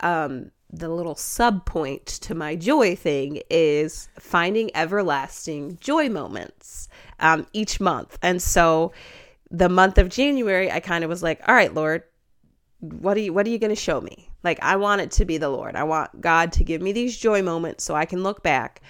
um, 0.00 0.50
the 0.70 0.88
little 0.88 1.14
sub 1.14 1.64
point 1.64 2.06
to 2.06 2.34
my 2.34 2.54
joy 2.54 2.94
thing 2.94 3.40
is 3.48 4.08
finding 4.18 4.70
everlasting 4.74 5.78
joy 5.80 6.08
moments 6.08 6.88
um, 7.20 7.46
each 7.52 7.80
month. 7.80 8.18
And 8.22 8.42
so 8.42 8.92
the 9.50 9.68
month 9.68 9.96
of 9.98 10.08
January, 10.10 10.70
I 10.70 10.80
kind 10.80 11.04
of 11.04 11.10
was 11.10 11.22
like, 11.22 11.40
all 11.48 11.54
right, 11.54 11.72
Lord, 11.72 12.02
what 12.80 13.16
are 13.16 13.20
you 13.20 13.32
what 13.32 13.46
are 13.46 13.50
you 13.50 13.58
going 13.58 13.70
to 13.70 13.76
show 13.76 14.00
me? 14.00 14.30
Like 14.44 14.58
I 14.62 14.76
want 14.76 15.00
it 15.00 15.10
to 15.12 15.24
be 15.24 15.38
the 15.38 15.48
Lord. 15.48 15.74
I 15.74 15.84
want 15.84 16.20
God 16.20 16.52
to 16.52 16.64
give 16.64 16.80
me 16.80 16.92
these 16.92 17.16
joy 17.16 17.42
moments 17.42 17.82
so 17.82 17.94
I 17.94 18.04
can 18.04 18.22
look 18.22 18.42
back. 18.42 18.82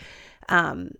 Um, 0.48 0.90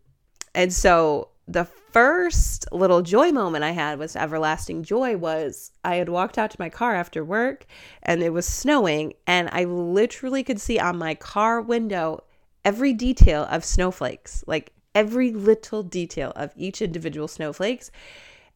and 0.55 0.73
so 0.73 1.29
the 1.49 1.65
first 1.65 2.67
little 2.71 3.01
joy 3.01 3.33
moment 3.33 3.65
I 3.65 3.71
had 3.71 3.99
was 3.99 4.15
everlasting 4.15 4.83
joy 4.83 5.17
was 5.17 5.73
I 5.83 5.97
had 5.97 6.11
walked 6.11 6.37
out 6.37 6.51
to 6.51 6.61
my 6.61 6.69
car 6.69 6.95
after 6.95 7.25
work 7.25 7.65
and 8.03 8.23
it 8.23 8.35
was 8.35 8.47
snowing 8.47 9.15
and 9.27 9.49
I 9.51 9.65
literally 9.65 10.45
could 10.45 10.61
see 10.61 10.79
on 10.79 10.99
my 10.99 11.15
car 11.15 11.63
window 11.63 12.23
every 12.67 12.93
detail 12.93 13.47
of 13.51 13.65
snowflakes, 13.65 14.45
like 14.47 14.73
every 14.95 15.33
little 15.33 15.83
detail 15.83 16.33
of 16.37 16.53
each 16.55 16.83
individual 16.83 17.27
snowflakes. 17.27 17.91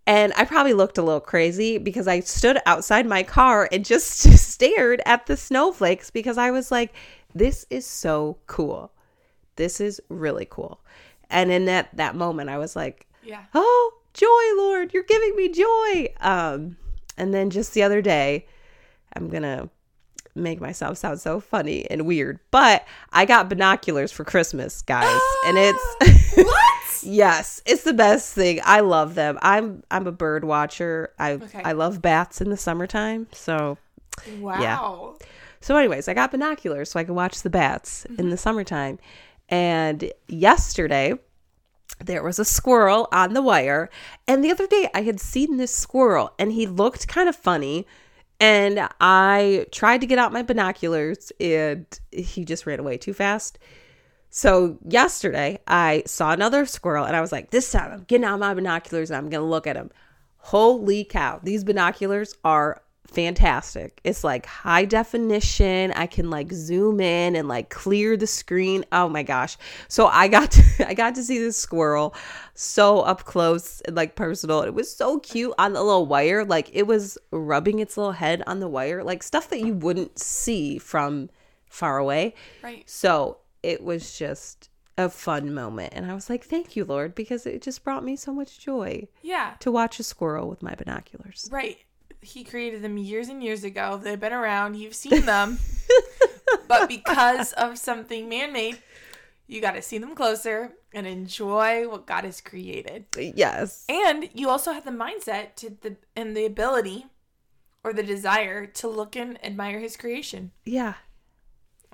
And 0.07 0.35
I 0.37 0.45
probably 0.45 0.75
looked 0.75 0.99
a 0.99 1.03
little 1.03 1.21
crazy 1.21 1.79
because 1.79 2.07
I 2.07 2.21
stood 2.21 2.59
outside 2.67 3.07
my 3.07 3.23
car 3.23 3.69
and 3.73 3.85
just 3.85 4.19
stared 4.39 5.01
at 5.07 5.27
the 5.27 5.37
snowflakes 5.37 6.11
because 6.11 6.37
I 6.37 6.51
was 6.51 6.71
like, 6.71 6.93
this 7.35 7.65
is 7.71 7.87
so 7.87 8.37
cool. 8.47 8.93
This 9.57 9.81
is 9.81 10.01
really 10.11 10.47
cool. 10.51 10.81
And 11.33 11.51
in 11.51 11.65
that 11.65 11.89
that 11.97 12.15
moment 12.15 12.51
I 12.51 12.59
was 12.59 12.77
like, 12.77 13.07
Yeah. 13.25 13.43
"Oh, 13.55 13.93
joy, 14.15 14.63
Lord, 14.63 14.93
you're 14.95 15.03
giving 15.03 15.35
me 15.37 15.49
joy." 15.49 16.13
Um 16.21 16.77
and 17.19 17.33
then 17.35 17.51
just 17.51 17.75
the 17.75 17.83
other 17.83 18.01
day, 18.01 18.47
I'm 19.15 19.29
going 19.29 19.43
to 19.43 19.69
make 20.35 20.63
myself 20.63 20.97
sound 20.97 21.21
so 21.21 21.41
funny 21.41 21.85
and 21.91 22.07
weird, 22.07 22.41
but 22.51 22.87
I 23.13 23.27
got 23.27 23.51
binoculars 23.51 24.11
for 24.11 24.25
Christmas, 24.25 24.81
guys. 24.81 25.21
and 25.45 25.59
it's 25.59 26.37
What? 26.37 26.69
Yes, 27.05 27.61
it's 27.67 27.83
the 27.83 27.93
best 27.93 28.33
thing. 28.33 28.61
I 28.65 28.79
love 28.81 29.17
them. 29.17 29.37
I'm 29.43 29.83
I'm 29.91 30.07
a 30.07 30.13
bird 30.13 30.45
watcher. 30.45 31.13
I 31.19 31.33
Okay. 31.33 31.61
I 31.65 31.73
love 31.73 32.01
bats 32.01 32.41
in 32.41 32.49
the 32.49 32.57
summertime. 32.57 33.27
So 33.33 33.77
Wow. 34.39 35.17
so 35.61 35.77
anyways, 35.77 36.07
I 36.09 36.15
got 36.15 36.31
binoculars 36.31 36.91
so 36.91 37.01
I 37.01 37.05
could 37.05 37.15
watch 37.17 37.43
the 37.43 37.51
bats 37.51 38.05
in 38.19 38.31
the 38.31 38.37
summertime. 38.37 38.99
And 39.53 40.11
yesterday 40.29 41.13
there 42.01 42.23
was 42.23 42.39
a 42.39 42.45
squirrel 42.45 43.07
on 43.13 43.35
the 43.35 43.43
wire, 43.43 43.91
and 44.27 44.43
the 44.43 44.51
other 44.51 44.67
day 44.67 44.89
I 44.95 45.03
had 45.03 45.21
seen 45.21 45.59
this 45.59 45.73
squirrel 45.73 46.33
and 46.39 46.51
he 46.51 46.67
looked 46.67 47.07
kind 47.07 47.29
of 47.29 47.37
funny. 47.37 47.87
And 48.41 48.89
I 49.01 49.67
tried 49.71 50.01
to 50.01 50.07
get 50.07 50.19
out 50.19 50.33
my 50.33 50.43
binoculars 50.43 51.31
and 51.39 51.87
he 52.11 52.45
just 52.45 52.67
ran 52.67 52.81
away 52.81 52.97
too 52.97 53.13
fast. 53.13 53.59
So 54.31 54.79
yesterday 54.89 55.61
I 55.69 56.03
saw 56.07 56.33
another 56.33 56.67
squirrel 56.67 57.05
and 57.05 57.15
I 57.15 57.21
was 57.21 57.31
like, 57.31 57.51
this 57.51 57.71
time 57.71 57.93
I'm 57.93 58.05
getting 58.05 58.25
out 58.25 58.41
my 58.41 58.55
binoculars 58.55 59.11
and 59.11 59.17
I'm 59.19 59.31
going 59.31 59.45
to 59.45 59.49
look 59.49 59.69
at 59.69 59.77
him. 59.77 59.91
Holy 60.39 61.05
cow. 61.05 61.39
These 61.41 61.63
binoculars 61.63 62.35
are 62.43 62.83
fantastic. 63.07 64.01
It's 64.05 64.25
like 64.25 64.47
high 64.47 64.85
definition. 64.85 65.93
I 65.93 66.07
can 66.07 66.31
like 66.31 66.53
zoom 66.53 67.01
in 67.01 67.37
and 67.37 67.49
like 67.49 67.71
clear 67.71 68.17
the 68.17 68.27
screen. 68.27 68.85
Oh 68.93 69.09
my 69.09 69.23
gosh. 69.23 69.57
So 69.89 70.07
I 70.07 70.29
got 70.29 70.51
to, 70.53 70.63
I 70.89 70.95
got 70.95 71.15
to 71.17 71.23
see 71.23 71.39
this 71.39 71.57
squirrel 71.57 72.15
so 72.55 73.01
up 73.01 73.25
close 73.25 73.81
and 73.83 73.97
like 73.97 74.17
personal. 74.17 74.63
It 74.63 74.75
was 74.75 74.95
so 74.95 75.19
cute 75.19 75.55
on 75.59 75.73
the 75.75 75.83
little 75.83 76.07
wire. 76.07 76.45
Like 76.45 76.71
it 76.73 76.87
was 76.87 77.19
rubbing 77.31 77.79
its 77.79 77.97
little 77.97 78.13
head 78.13 78.43
on 78.47 78.61
the 78.61 78.69
wire, 78.69 79.03
like 79.05 79.23
stuff 79.23 79.51
that 79.51 79.61
you 79.61 79.75
wouldn't 79.75 80.19
see 80.19 80.79
from 80.79 81.31
far 81.67 81.99
away. 81.99 82.35
Right. 82.63 82.89
So 82.89 83.39
it 83.63 83.83
was 83.83 84.19
just 84.19 84.69
a 84.99 85.09
fun 85.09 85.55
moment. 85.55 85.93
And 85.97 86.11
I 86.11 86.15
was 86.15 86.29
like, 86.29 86.45
thank 86.45 86.77
you, 86.77 86.85
Lord, 86.85 87.15
because 87.15 87.47
it 87.47 87.63
just 87.63 87.83
brought 87.83 88.05
me 88.05 88.15
so 88.17 88.33
much 88.33 88.59
joy 88.59 89.09
Yeah. 89.23 89.55
to 89.61 89.73
watch 89.73 89.99
a 89.99 90.03
squirrel 90.03 90.49
with 90.51 90.63
my 90.63 90.75
binoculars. 90.75 91.49
Right. 91.51 91.79
He 92.23 92.45
created 92.45 92.83
them 92.83 92.97
years 92.97 93.29
and 93.29 93.43
years 93.43 93.65
ago. 93.65 94.01
They've 94.03 94.19
been 94.19 94.33
around. 94.33 94.77
You've 94.77 94.95
seen 94.95 95.27
them. 95.27 95.59
but 96.69 96.89
because 96.89 97.53
of 97.53 97.79
something 97.79 98.29
man 98.29 98.53
made, 98.53 98.79
you 99.47 99.61
got 99.61 99.73
to 99.73 99.83
see 99.83 99.99
them 99.99 100.15
closer 100.15 100.73
and 100.95 101.07
enjoy 101.07 101.89
what 101.89 102.07
God 102.07 102.25
has 102.25 102.41
created. 102.41 103.07
Yes. 103.17 103.85
And 103.89 104.29
you 104.33 104.49
also 104.49 104.73
have 104.73 104.85
the 104.85 104.91
mindset 104.91 105.57
to 105.57 105.77
the 105.81 105.97
and 106.17 106.37
the 106.37 106.47
ability 106.47 107.07
or 107.85 107.93
the 107.93 108.03
desire 108.03 108.67
to 108.67 108.89
look 108.89 109.17
and 109.17 109.45
admire 109.45 109.81
his 109.81 109.97
creation. 109.97 110.53
Yeah. 110.65 110.95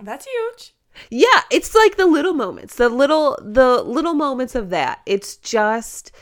That's 0.00 0.26
huge. 0.26 0.74
Yeah, 1.10 1.42
it's 1.50 1.74
like 1.74 1.96
the 1.96 2.06
little 2.06 2.34
moments, 2.34 2.74
the 2.74 2.88
little 2.88 3.38
the 3.42 3.82
little 3.82 4.14
moments 4.14 4.54
of 4.54 4.70
that. 4.70 5.00
It's 5.06 5.36
just 5.36 6.12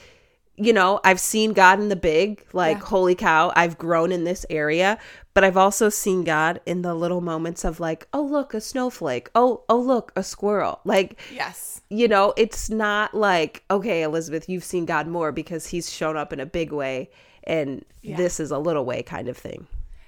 you 0.57 0.73
know, 0.73 1.01
I've 1.05 1.21
seen 1.21 1.53
God 1.53 1.79
in 1.81 1.89
the 1.89 1.97
big, 1.97 2.45
like 2.53 2.79
Yeah. 2.79 2.85
holy 2.85 3.15
cow, 3.15 3.53
I've 3.55 3.77
grown 3.79 4.11
in 4.13 4.25
this 4.25 4.47
area, 4.49 4.99
but 5.35 5.45
I've 5.45 5.57
also 5.57 5.89
seen 5.91 6.25
God 6.25 6.61
in 6.65 6.81
the 6.83 6.95
little 6.95 7.21
moments 7.21 7.65
of 7.65 7.79
like, 7.79 8.09
oh 8.15 8.23
look, 8.23 8.55
a 8.55 8.61
snowflake. 8.61 9.29
Oh, 9.35 9.65
oh 9.69 9.79
look, 9.79 10.13
a 10.17 10.23
squirrel. 10.23 10.81
Like 10.85 11.21
Yes. 11.33 11.83
you 11.91 12.09
know, 12.09 12.33
it's 12.37 12.71
not 12.71 13.15
like, 13.15 13.65
okay, 13.71 14.03
Elizabeth, 14.03 14.49
you've 14.49 14.65
seen 14.65 14.87
God 14.87 15.07
more 15.07 15.31
because 15.31 15.67
he's 15.67 15.93
shown 15.93 16.17
up 16.17 16.33
in 16.33 16.41
a 16.41 16.47
big 16.47 16.73
way 16.73 17.11
and 17.45 17.85
Yeah. 18.03 18.17
this 18.17 18.41
is 18.41 18.51
a 18.51 18.59
little 18.59 18.85
way 18.85 19.03
kind 19.03 19.29
of 19.29 19.37
thing. 19.37 19.67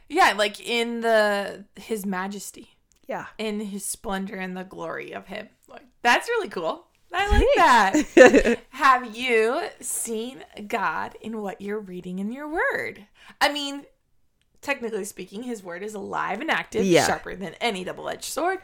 Yeah, 0.09 0.33
like 0.37 0.59
in 0.67 1.03
the 1.03 1.67
his 1.77 2.07
majesty, 2.07 2.77
Yeah. 3.07 3.27
in 3.37 3.61
his 3.61 3.85
splendor 3.85 4.37
and 4.37 4.57
the 4.57 4.65
glory 4.65 5.13
of 5.13 5.27
him. 5.27 5.51
Like 5.69 5.85
that's 6.03 6.27
really 6.29 6.49
cool. 6.49 6.87
I 7.13 7.29
like 7.39 7.47
that. 7.57 8.59
Have 8.71 9.17
you 9.17 9.63
seen 9.81 10.45
God 10.67 11.17
in 11.21 11.41
what 11.41 11.61
you're 11.61 11.81
reading 11.81 12.19
in 12.19 12.33
your 12.33 12.49
word? 12.49 13.07
I 13.41 13.53
mean, 13.53 13.87
technically 14.61 15.05
speaking, 15.05 15.43
his 15.43 15.63
word 15.63 15.83
is 15.83 15.95
alive 15.95 16.41
and 16.41 16.51
active, 16.51 16.85
Yeah. 16.85 17.07
sharper 17.07 17.35
than 17.35 17.55
any 17.61 17.85
double 17.85 18.09
edged 18.09 18.25
sword. 18.25 18.59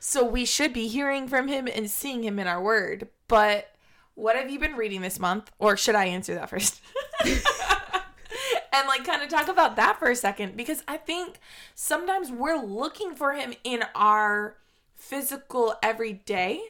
So 0.00 0.24
we 0.24 0.44
should 0.44 0.72
be 0.72 0.88
hearing 0.88 1.28
from 1.28 1.48
him 1.48 1.68
and 1.72 1.90
seeing 1.90 2.24
him 2.24 2.38
in 2.38 2.46
our 2.46 2.62
word. 2.62 3.08
But 3.28 3.70
what 4.14 4.36
have 4.36 4.50
you 4.50 4.58
been 4.58 4.74
reading 4.76 5.00
this 5.00 5.18
month? 5.18 5.50
Or 5.58 5.76
should 5.76 5.94
I 5.94 6.06
answer 6.06 6.34
that 6.34 6.50
first? 6.50 6.80
and 7.24 8.88
like 8.88 9.04
kind 9.04 9.22
of 9.22 9.28
talk 9.28 9.48
about 9.48 9.76
that 9.76 9.98
for 9.98 10.10
a 10.10 10.16
second 10.16 10.56
because 10.56 10.82
I 10.88 10.96
think 10.96 11.38
sometimes 11.74 12.30
we're 12.30 12.60
looking 12.62 13.14
for 13.14 13.32
him 13.32 13.54
in 13.62 13.84
our 13.94 14.56
physical 14.94 15.74
everyday 15.82 16.60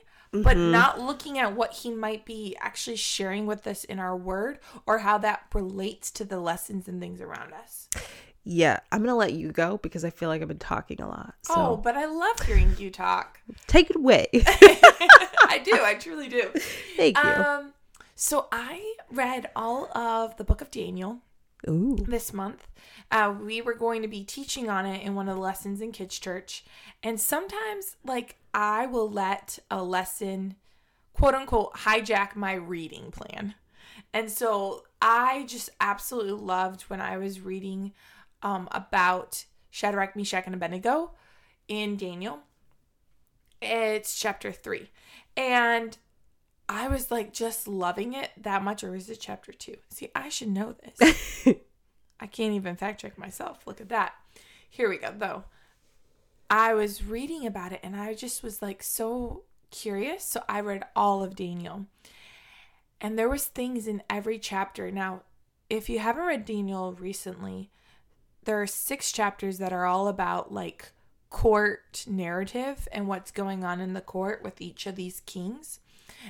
but 0.42 0.56
not 0.56 1.00
looking 1.00 1.38
at 1.38 1.54
what 1.54 1.72
he 1.72 1.90
might 1.90 2.24
be 2.24 2.56
actually 2.60 2.96
sharing 2.96 3.46
with 3.46 3.66
us 3.66 3.84
in 3.84 3.98
our 3.98 4.16
word 4.16 4.58
or 4.86 4.98
how 4.98 5.18
that 5.18 5.46
relates 5.54 6.10
to 6.12 6.24
the 6.24 6.40
lessons 6.40 6.88
and 6.88 7.00
things 7.00 7.20
around 7.20 7.52
us. 7.52 7.88
yeah, 8.42 8.80
I'm 8.92 8.98
going 8.98 9.08
to 9.10 9.14
let 9.14 9.32
you 9.32 9.52
go 9.52 9.78
because 9.78 10.04
I 10.04 10.10
feel 10.10 10.28
like 10.28 10.42
I've 10.42 10.48
been 10.48 10.58
talking 10.58 11.00
a 11.00 11.08
lot. 11.08 11.34
So 11.42 11.54
Oh, 11.56 11.76
but 11.76 11.96
I 11.96 12.04
love 12.06 12.40
hearing 12.40 12.74
you 12.78 12.90
talk. 12.90 13.40
take 13.66 13.88
it 13.90 13.96
away. 13.96 14.26
I 14.34 15.60
do, 15.64 15.78
I 15.82 15.94
truly 15.94 16.28
do. 16.28 16.50
Thank 16.96 17.16
you. 17.16 17.22
Um 17.30 17.72
So 18.16 18.48
I 18.52 18.94
read 19.10 19.50
all 19.56 19.88
of 19.96 20.36
the 20.36 20.44
book 20.44 20.60
of 20.60 20.70
Daniel 20.70 21.20
Ooh. 21.68 21.96
this 22.08 22.32
month. 22.32 22.68
Uh, 23.10 23.34
we 23.40 23.60
were 23.60 23.74
going 23.74 24.02
to 24.02 24.08
be 24.08 24.24
teaching 24.24 24.68
on 24.68 24.86
it 24.86 25.02
in 25.02 25.14
one 25.14 25.28
of 25.28 25.36
the 25.36 25.40
lessons 25.40 25.80
in 25.80 25.92
kids' 25.92 26.18
church. 26.18 26.64
And 27.02 27.20
sometimes, 27.20 27.96
like, 28.04 28.36
I 28.52 28.86
will 28.86 29.10
let 29.10 29.58
a 29.70 29.82
lesson, 29.82 30.56
quote 31.12 31.34
unquote, 31.34 31.74
hijack 31.74 32.36
my 32.36 32.54
reading 32.54 33.10
plan. 33.10 33.54
And 34.12 34.30
so 34.30 34.84
I 35.00 35.44
just 35.44 35.70
absolutely 35.80 36.32
loved 36.32 36.82
when 36.82 37.00
I 37.00 37.16
was 37.16 37.40
reading 37.40 37.92
um, 38.42 38.68
about 38.72 39.44
Shadrach, 39.70 40.16
Meshach, 40.16 40.46
and 40.46 40.54
Abednego 40.54 41.12
in 41.68 41.96
Daniel. 41.96 42.40
It's 43.60 44.18
chapter 44.18 44.52
three. 44.52 44.90
And 45.36 45.96
I 46.68 46.88
was 46.88 47.10
like 47.10 47.32
just 47.32 47.68
loving 47.68 48.14
it 48.14 48.30
that 48.38 48.62
much, 48.62 48.82
or 48.82 48.94
is 48.94 49.10
it 49.10 49.20
chapter 49.20 49.52
two? 49.52 49.76
See, 49.90 50.10
I 50.14 50.28
should 50.28 50.48
know 50.48 50.74
this. 50.74 51.46
I 52.20 52.26
can't 52.26 52.54
even 52.54 52.76
fact 52.76 53.00
check 53.00 53.18
myself. 53.18 53.66
Look 53.66 53.80
at 53.80 53.90
that. 53.90 54.14
Here 54.70 54.88
we 54.88 54.98
go, 54.98 55.12
though. 55.16 55.44
I 56.50 56.74
was 56.74 57.04
reading 57.04 57.46
about 57.46 57.72
it 57.72 57.80
and 57.82 57.96
I 57.96 58.14
just 58.14 58.42
was 58.42 58.62
like 58.62 58.82
so 58.82 59.42
curious. 59.70 60.24
So 60.24 60.42
I 60.48 60.60
read 60.60 60.84
all 60.94 61.22
of 61.22 61.36
Daniel. 61.36 61.86
And 63.00 63.18
there 63.18 63.28
was 63.28 63.46
things 63.46 63.86
in 63.86 64.02
every 64.08 64.38
chapter. 64.38 64.90
Now, 64.90 65.22
if 65.68 65.88
you 65.88 65.98
haven't 65.98 66.24
read 66.24 66.44
Daniel 66.44 66.92
recently, 66.92 67.70
there 68.44 68.60
are 68.60 68.66
six 68.66 69.12
chapters 69.12 69.58
that 69.58 69.72
are 69.72 69.84
all 69.84 70.08
about 70.08 70.52
like 70.52 70.92
court 71.30 72.04
narrative 72.08 72.86
and 72.92 73.08
what's 73.08 73.30
going 73.30 73.64
on 73.64 73.80
in 73.80 73.92
the 73.92 74.00
court 74.00 74.42
with 74.42 74.60
each 74.60 74.86
of 74.86 74.96
these 74.96 75.20
kings. 75.26 75.80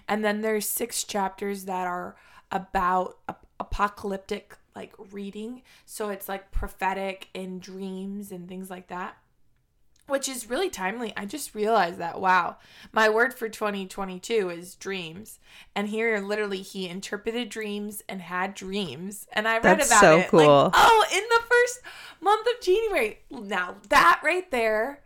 And 0.09 0.25
then 0.25 0.41
there's 0.41 0.69
six 0.69 1.05
chapters 1.05 1.65
that 1.65 1.87
are 1.87 2.17
about 2.51 3.19
ap- 3.29 3.47
apocalyptic 3.61 4.57
like 4.75 4.93
reading. 5.13 5.63
So 5.87 6.09
it's 6.09 6.29
like 6.29 6.51
prophetic 6.51 7.29
and 7.35 7.61
dreams 7.61 8.33
and 8.33 8.49
things 8.49 8.71
like 8.71 8.89
that. 8.89 9.17
Which 10.07 10.29
is 10.29 10.51
really 10.51 10.69
timely. 10.69 11.15
I 11.17 11.25
just 11.25 11.55
realized 11.55 11.99
that 11.99 12.21
wow, 12.21 12.59
my 12.93 13.09
word 13.09 13.33
for 13.33 13.49
2022 13.49 14.51
is 14.51 14.75
dreams. 14.75 15.39
And 15.75 15.89
here 15.89 16.21
literally 16.21 16.61
he 16.61 16.89
interpreted 16.89 17.49
dreams 17.49 18.03
and 18.07 18.21
had 18.21 18.55
dreams. 18.55 19.27
And 19.33 19.49
I 19.49 19.55
read 19.55 19.79
That's 19.79 19.87
about 19.89 20.01
so 20.01 20.19
it. 20.19 20.29
cool. 20.29 20.65
Like, 20.65 20.73
oh, 20.75 21.07
in 21.11 21.23
the 21.31 21.43
first 21.49 21.81
month 22.21 22.47
of 22.47 22.61
January. 22.63 23.21
Now 23.31 23.77
that 23.89 24.21
right 24.23 24.51
there 24.51 25.01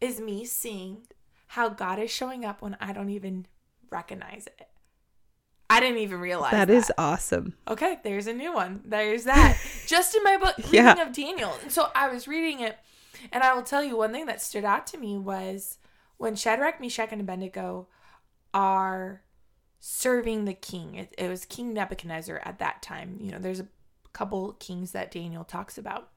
is 0.00 0.20
me 0.20 0.44
seeing 0.44 1.02
how 1.48 1.68
God 1.68 1.98
is 1.98 2.10
showing 2.10 2.44
up 2.44 2.60
when 2.60 2.76
I 2.80 2.92
don't 2.92 3.10
even 3.10 3.46
recognize 3.90 4.46
it. 4.46 4.68
I 5.68 5.78
didn't 5.78 5.98
even 5.98 6.18
realize 6.20 6.50
That 6.52 6.68
is 6.70 6.90
awesome. 6.98 7.54
Okay, 7.68 7.98
there's 8.02 8.26
a 8.26 8.32
new 8.32 8.52
one. 8.52 8.80
There's 8.84 9.24
that. 9.24 9.56
Just 9.86 10.16
in 10.16 10.22
my 10.24 10.36
book 10.36 10.56
reading 10.58 10.72
Yeah. 10.74 11.00
of 11.06 11.12
Daniel. 11.12 11.52
And 11.62 11.70
so 11.70 11.88
I 11.94 12.08
was 12.08 12.26
reading 12.26 12.60
it, 12.60 12.76
and 13.30 13.42
I 13.44 13.54
will 13.54 13.62
tell 13.62 13.84
you 13.84 13.96
one 13.96 14.10
thing 14.12 14.26
that 14.26 14.42
stood 14.42 14.64
out 14.64 14.86
to 14.88 14.98
me 14.98 15.16
was 15.18 15.78
when 16.16 16.34
Shadrach, 16.34 16.80
Meshach, 16.80 17.12
and 17.12 17.20
Abednego 17.20 17.86
are 18.52 19.22
serving 19.78 20.44
the 20.44 20.54
king. 20.54 20.96
It, 20.96 21.14
it 21.16 21.28
was 21.28 21.44
King 21.44 21.72
Nebuchadnezzar 21.72 22.40
at 22.44 22.58
that 22.58 22.82
time. 22.82 23.16
You 23.20 23.30
know, 23.30 23.38
there's 23.38 23.60
a 23.60 23.68
couple 24.12 24.52
kings 24.54 24.90
that 24.90 25.12
Daniel 25.12 25.44
talks 25.44 25.78
about. 25.78 26.10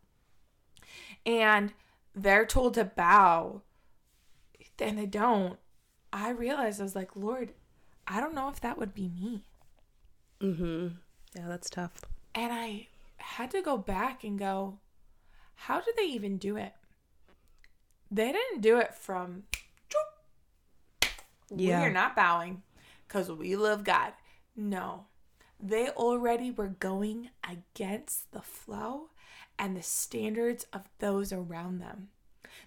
And 1.25 1.73
they're 2.15 2.45
told 2.45 2.73
to 2.73 2.85
bow, 2.85 3.61
and 4.79 4.97
they 4.97 5.05
don't. 5.05 5.57
I 6.11 6.29
realized 6.29 6.79
I 6.79 6.83
was 6.83 6.95
like, 6.95 7.15
Lord, 7.15 7.53
I 8.13 8.19
don't 8.19 8.35
know 8.35 8.49
if 8.49 8.61
that 8.61 8.77
would 8.77 8.93
be 8.93 9.09
me. 9.09 9.41
Mm-hmm. 10.39 10.87
Yeah, 11.35 11.47
that's 11.47 11.67
tough. 11.67 12.01
And 12.35 12.53
I 12.53 12.87
had 13.17 13.49
to 13.51 13.61
go 13.63 13.75
back 13.75 14.23
and 14.23 14.37
go, 14.37 14.77
how 15.55 15.81
did 15.81 15.95
they 15.97 16.03
even 16.05 16.37
do 16.37 16.55
it? 16.55 16.73
They 18.11 18.31
didn't 18.31 18.61
do 18.61 18.77
it 18.77 18.93
from, 18.93 19.43
Yeah. 21.49 21.79
we 21.79 21.85
are 21.87 21.91
not 21.91 22.15
bowing 22.15 22.61
because 23.07 23.31
we 23.31 23.55
love 23.55 23.83
God. 23.83 24.13
No, 24.55 25.05
they 25.59 25.89
already 25.89 26.51
were 26.51 26.67
going 26.67 27.29
against 27.49 28.31
the 28.31 28.41
flow 28.43 29.09
and 29.57 29.75
the 29.75 29.81
standards 29.81 30.67
of 30.71 30.83
those 30.99 31.33
around 31.33 31.79
them. 31.79 32.09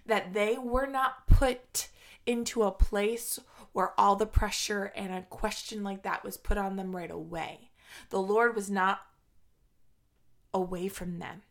That 0.05 0.33
they 0.33 0.57
were 0.57 0.87
not 0.87 1.27
put 1.27 1.89
into 2.25 2.63
a 2.63 2.71
place 2.71 3.39
where 3.71 3.99
all 3.99 4.15
the 4.15 4.25
pressure 4.25 4.91
and 4.95 5.13
a 5.13 5.21
question 5.23 5.83
like 5.83 6.03
that 6.03 6.23
was 6.23 6.37
put 6.37 6.57
on 6.57 6.75
them 6.75 6.95
right 6.95 7.11
away. 7.11 7.71
The 8.09 8.21
Lord 8.21 8.55
was 8.55 8.69
not 8.69 9.01
away 10.53 10.87
from 10.87 11.19
them. 11.19 11.43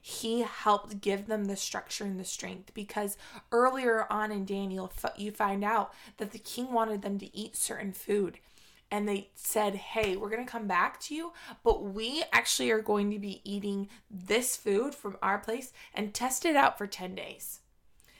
He 0.00 0.42
helped 0.42 1.00
give 1.00 1.26
them 1.26 1.46
the 1.46 1.56
structure 1.56 2.04
and 2.04 2.20
the 2.20 2.24
strength 2.24 2.74
because 2.74 3.16
earlier 3.52 4.06
on 4.12 4.30
in 4.32 4.44
Daniel, 4.44 4.92
you 5.16 5.30
find 5.30 5.64
out 5.64 5.94
that 6.18 6.32
the 6.32 6.38
king 6.38 6.72
wanted 6.72 7.00
them 7.00 7.18
to 7.18 7.34
eat 7.34 7.56
certain 7.56 7.92
food. 7.92 8.38
And 8.90 9.08
they 9.08 9.30
said, 9.34 9.74
Hey, 9.74 10.14
we're 10.14 10.28
going 10.28 10.44
to 10.44 10.50
come 10.50 10.66
back 10.66 11.00
to 11.00 11.14
you, 11.14 11.32
but 11.62 11.82
we 11.82 12.22
actually 12.34 12.70
are 12.70 12.82
going 12.82 13.10
to 13.12 13.18
be 13.18 13.40
eating 13.44 13.88
this 14.10 14.56
food 14.56 14.94
from 14.94 15.16
our 15.22 15.38
place 15.38 15.72
and 15.94 16.12
test 16.12 16.44
it 16.44 16.54
out 16.54 16.76
for 16.76 16.86
10 16.86 17.14
days. 17.14 17.60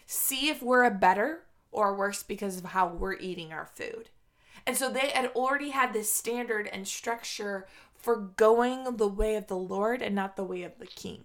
See 0.06 0.48
if 0.48 0.62
we're 0.62 0.84
a 0.84 0.90
better 0.90 1.40
or 1.72 1.94
worse 1.94 2.22
because 2.22 2.58
of 2.58 2.66
how 2.66 2.88
we're 2.88 3.14
eating 3.14 3.52
our 3.52 3.66
food. 3.66 4.10
And 4.66 4.76
so 4.76 4.90
they 4.90 5.10
had 5.10 5.30
already 5.34 5.70
had 5.70 5.92
this 5.92 6.12
standard 6.12 6.68
and 6.72 6.86
structure 6.86 7.66
for 7.94 8.16
going 8.16 8.96
the 8.96 9.08
way 9.08 9.36
of 9.36 9.46
the 9.46 9.56
Lord 9.56 10.02
and 10.02 10.14
not 10.14 10.36
the 10.36 10.44
way 10.44 10.62
of 10.62 10.78
the 10.78 10.86
king. 10.86 11.24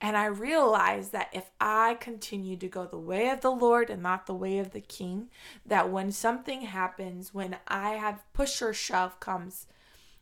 And 0.00 0.16
I 0.16 0.26
realized 0.26 1.12
that 1.12 1.28
if 1.32 1.50
I 1.60 1.96
continue 2.00 2.56
to 2.56 2.68
go 2.68 2.86
the 2.86 2.98
way 2.98 3.28
of 3.28 3.42
the 3.42 3.50
Lord 3.50 3.90
and 3.90 4.02
not 4.02 4.26
the 4.26 4.34
way 4.34 4.58
of 4.58 4.72
the 4.72 4.80
king, 4.80 5.28
that 5.66 5.90
when 5.90 6.10
something 6.10 6.62
happens, 6.62 7.34
when 7.34 7.56
I 7.68 7.90
have 7.90 8.24
push 8.32 8.62
or 8.62 8.72
shove 8.72 9.20
comes, 9.20 9.66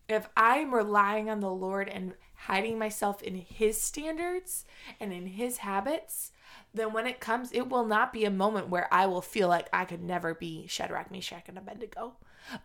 if 0.09 0.29
I'm 0.37 0.75
relying 0.75 1.31
on 1.31 1.41
the 1.41 1.53
Lord 1.53 1.89
and 1.89 2.15
hiding 2.35 2.79
myself 2.79 3.23
in 3.23 3.37
his 3.37 3.81
standards 3.81 4.65
and 4.99 5.13
in 5.13 5.27
his 5.27 5.59
habits, 5.59 6.33
then 6.79 6.93
when 6.93 7.07
it 7.07 7.21
comes, 7.21 7.53
it 7.53 7.69
will 7.69 7.85
not 7.85 8.13
be 8.13 8.25
a 8.25 8.31
moment 8.31 8.69
where 8.69 8.93
I 8.93 9.07
will 9.07 9.23
feel 9.23 9.49
like 9.49 9.69
I 9.73 9.85
could 9.85 10.03
never 10.03 10.35
be 10.35 10.67
Shadrach, 10.67 11.11
Meshach, 11.11 11.49
and 11.49 11.59
Abednego. 11.59 12.17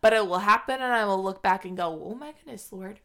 But 0.02 0.14
it 0.14 0.28
will 0.28 0.40
happen, 0.40 0.76
and 0.76 0.94
I 0.94 1.06
will 1.06 1.22
look 1.22 1.42
back 1.42 1.66
and 1.66 1.76
go, 1.78 2.02
Oh 2.06 2.16
my 2.16 2.32
goodness, 2.32 2.72
Lord, 2.72 3.00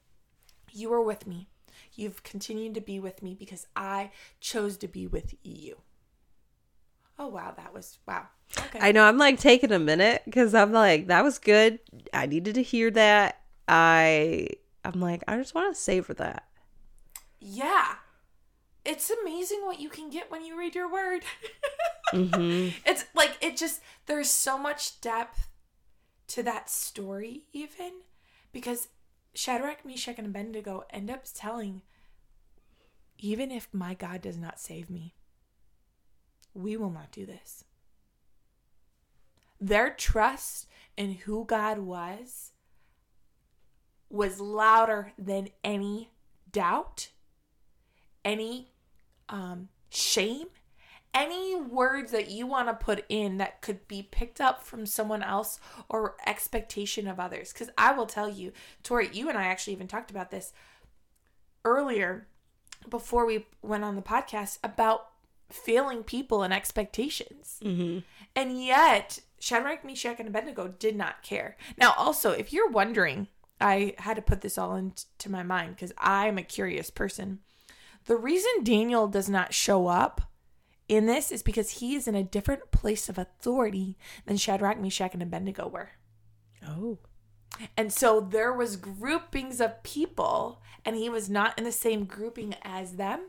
you 0.72 0.90
were 0.90 1.02
with 1.02 1.26
me. 1.26 1.48
You've 1.94 2.22
continued 2.22 2.74
to 2.74 2.80
be 2.80 3.00
with 3.00 3.22
me 3.22 3.34
because 3.34 3.66
I 3.74 4.10
chose 4.40 4.76
to 4.78 4.88
be 4.88 5.06
with 5.06 5.34
you. 5.42 5.78
Oh, 7.18 7.26
wow. 7.28 7.52
That 7.56 7.74
was, 7.74 7.98
wow. 8.06 8.26
Okay. 8.56 8.78
I 8.80 8.92
know 8.92 9.04
I'm 9.04 9.18
like 9.18 9.38
taking 9.40 9.72
a 9.72 9.78
minute 9.78 10.22
because 10.24 10.54
I'm 10.54 10.72
like, 10.72 11.08
that 11.08 11.24
was 11.24 11.38
good. 11.38 11.80
I 12.12 12.26
needed 12.26 12.54
to 12.54 12.62
hear 12.62 12.90
that. 12.92 13.40
I 13.66 14.48
I'm 14.84 15.00
like, 15.00 15.22
I 15.28 15.36
just 15.36 15.54
want 15.54 15.74
to 15.74 15.80
savor 15.80 16.14
that. 16.14 16.44
yeah. 17.40 17.96
It's 18.88 19.12
amazing 19.22 19.66
what 19.66 19.80
you 19.80 19.90
can 19.90 20.08
get 20.08 20.30
when 20.30 20.46
you 20.46 20.58
read 20.58 20.74
your 20.74 20.90
word. 20.90 21.22
Mm-hmm. 22.14 22.70
It's 22.86 23.04
like 23.14 23.36
it 23.42 23.58
just 23.58 23.82
there's 24.06 24.30
so 24.30 24.56
much 24.56 24.98
depth 25.02 25.50
to 26.28 26.42
that 26.42 26.70
story 26.70 27.42
even 27.52 27.92
because 28.50 28.88
Shadrach, 29.34 29.84
Meshach, 29.84 30.16
and 30.16 30.26
Abednego 30.26 30.84
end 30.88 31.10
up 31.10 31.24
telling 31.34 31.82
even 33.18 33.50
if 33.50 33.68
my 33.72 33.92
God 33.92 34.22
does 34.22 34.38
not 34.38 34.58
save 34.58 34.88
me, 34.88 35.16
we 36.54 36.78
will 36.78 36.88
not 36.88 37.12
do 37.12 37.26
this. 37.26 37.62
Their 39.60 39.90
trust 39.90 40.66
in 40.96 41.12
who 41.12 41.44
God 41.44 41.78
was 41.78 42.52
was 44.08 44.40
louder 44.40 45.12
than 45.18 45.50
any 45.62 46.08
doubt, 46.50 47.10
any 48.24 48.70
um, 49.28 49.68
shame, 49.90 50.48
any 51.14 51.56
words 51.56 52.12
that 52.12 52.30
you 52.30 52.46
want 52.46 52.68
to 52.68 52.74
put 52.74 53.04
in 53.08 53.38
that 53.38 53.62
could 53.62 53.86
be 53.88 54.02
picked 54.02 54.40
up 54.40 54.62
from 54.62 54.86
someone 54.86 55.22
else 55.22 55.58
or 55.88 56.16
expectation 56.26 57.08
of 57.08 57.18
others. 57.18 57.52
Because 57.52 57.70
I 57.78 57.92
will 57.92 58.06
tell 58.06 58.28
you, 58.28 58.52
Tori, 58.82 59.08
you 59.12 59.28
and 59.28 59.38
I 59.38 59.46
actually 59.46 59.72
even 59.72 59.88
talked 59.88 60.10
about 60.10 60.30
this 60.30 60.52
earlier 61.64 62.26
before 62.88 63.26
we 63.26 63.46
went 63.62 63.84
on 63.84 63.96
the 63.96 64.02
podcast 64.02 64.58
about 64.62 65.08
failing 65.50 66.02
people 66.02 66.42
and 66.42 66.52
expectations. 66.52 67.58
Mm-hmm. 67.64 68.00
And 68.36 68.64
yet, 68.64 69.20
Shadrach, 69.40 69.84
Meshach, 69.84 70.18
and 70.18 70.28
Abednego 70.28 70.68
did 70.68 70.94
not 70.94 71.22
care. 71.22 71.56
Now, 71.76 71.94
also, 71.96 72.32
if 72.32 72.52
you're 72.52 72.70
wondering, 72.70 73.28
I 73.60 73.94
had 73.98 74.16
to 74.16 74.22
put 74.22 74.42
this 74.42 74.58
all 74.58 74.76
into 74.76 75.30
my 75.30 75.42
mind 75.42 75.74
because 75.74 75.92
I'm 75.98 76.38
a 76.38 76.42
curious 76.42 76.90
person. 76.90 77.40
The 78.08 78.16
reason 78.16 78.64
Daniel 78.64 79.06
does 79.06 79.28
not 79.28 79.52
show 79.52 79.86
up 79.86 80.22
in 80.88 81.04
this 81.04 81.30
is 81.30 81.42
because 81.42 81.72
he 81.72 81.94
is 81.94 82.08
in 82.08 82.14
a 82.14 82.24
different 82.24 82.70
place 82.70 83.10
of 83.10 83.18
authority 83.18 83.98
than 84.24 84.38
Shadrach, 84.38 84.80
Meshach, 84.80 85.12
and 85.12 85.22
Abednego 85.22 85.68
were. 85.68 85.90
Oh. 86.66 86.96
And 87.76 87.92
so 87.92 88.18
there 88.18 88.52
was 88.54 88.76
groupings 88.76 89.60
of 89.60 89.82
people 89.82 90.62
and 90.86 90.96
he 90.96 91.10
was 91.10 91.28
not 91.28 91.58
in 91.58 91.64
the 91.64 91.72
same 91.72 92.06
grouping 92.06 92.54
as 92.62 92.96
them 92.96 93.26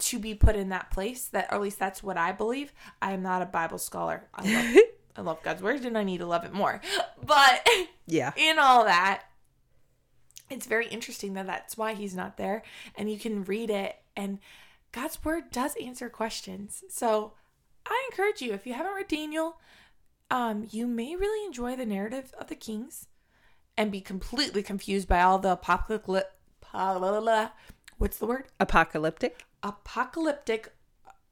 to 0.00 0.18
be 0.18 0.34
put 0.34 0.56
in 0.56 0.68
that 0.68 0.90
place 0.90 1.24
that 1.28 1.48
or 1.50 1.54
at 1.54 1.62
least 1.62 1.78
that's 1.78 2.02
what 2.02 2.18
I 2.18 2.32
believe. 2.32 2.74
I 3.00 3.12
am 3.12 3.22
not 3.22 3.40
a 3.40 3.46
Bible 3.46 3.78
scholar. 3.78 4.28
I 4.34 4.52
love 4.52 4.82
I 5.16 5.20
love 5.22 5.42
God's 5.42 5.62
word 5.62 5.86
and 5.86 5.96
I 5.96 6.04
need 6.04 6.18
to 6.18 6.26
love 6.26 6.44
it 6.44 6.52
more. 6.52 6.82
But 7.24 7.66
Yeah. 8.06 8.32
in 8.36 8.58
all 8.58 8.84
that, 8.84 9.22
it's 10.50 10.66
very 10.66 10.86
interesting 10.88 11.34
that 11.34 11.46
that's 11.46 11.76
why 11.76 11.94
he's 11.94 12.14
not 12.14 12.36
there. 12.36 12.62
And 12.94 13.10
you 13.10 13.18
can 13.18 13.44
read 13.44 13.70
it, 13.70 13.96
and 14.18 14.40
God's 14.90 15.24
word 15.24 15.50
does 15.52 15.76
answer 15.76 16.10
questions. 16.10 16.82
So 16.90 17.34
I 17.86 18.08
encourage 18.10 18.42
you, 18.42 18.52
if 18.52 18.66
you 18.66 18.74
haven't 18.74 18.94
read 18.94 19.08
Daniel, 19.08 19.58
um, 20.30 20.66
you 20.70 20.86
may 20.86 21.14
really 21.14 21.46
enjoy 21.46 21.76
the 21.76 21.86
narrative 21.86 22.34
of 22.38 22.48
the 22.48 22.56
kings 22.56 23.06
and 23.76 23.92
be 23.92 24.00
completely 24.00 24.62
confused 24.62 25.06
by 25.08 25.22
all 25.22 25.38
the 25.38 25.52
apocalyptic. 25.52 26.32
What's 27.98 28.18
the 28.18 28.26
word? 28.26 28.46
Apocalyptic. 28.58 29.44
Apocalyptic 29.62 30.72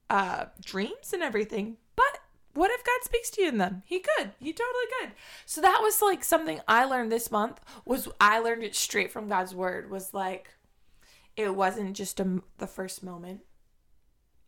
uh, 0.08 0.46
dreams 0.64 1.12
and 1.12 1.22
everything. 1.22 1.78
But 1.96 2.20
what 2.54 2.70
if 2.70 2.84
God 2.84 3.02
speaks 3.02 3.30
to 3.30 3.42
you 3.42 3.48
in 3.48 3.58
them? 3.58 3.82
He 3.84 3.98
could. 3.98 4.30
He 4.38 4.52
totally 4.52 4.86
could. 5.00 5.10
So 5.44 5.60
that 5.60 5.80
was 5.82 6.00
like 6.00 6.22
something 6.22 6.60
I 6.68 6.84
learned 6.84 7.10
this 7.10 7.32
month. 7.32 7.60
Was 7.84 8.08
I 8.20 8.38
learned 8.38 8.62
it 8.62 8.76
straight 8.76 9.10
from 9.10 9.28
God's 9.28 9.54
word. 9.54 9.90
Was 9.90 10.14
like 10.14 10.50
it 11.36 11.54
wasn't 11.54 11.94
just 11.96 12.20
a, 12.20 12.42
the 12.58 12.66
first 12.66 13.02
moment 13.02 13.40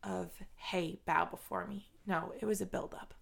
of 0.03 0.31
hey 0.57 1.01
bow 1.07 1.25
before 1.25 1.67
me. 1.67 1.89
No, 2.07 2.33
it 2.41 2.47
was 2.47 2.61
a 2.61 2.67
build 2.67 2.95
up. 2.95 3.15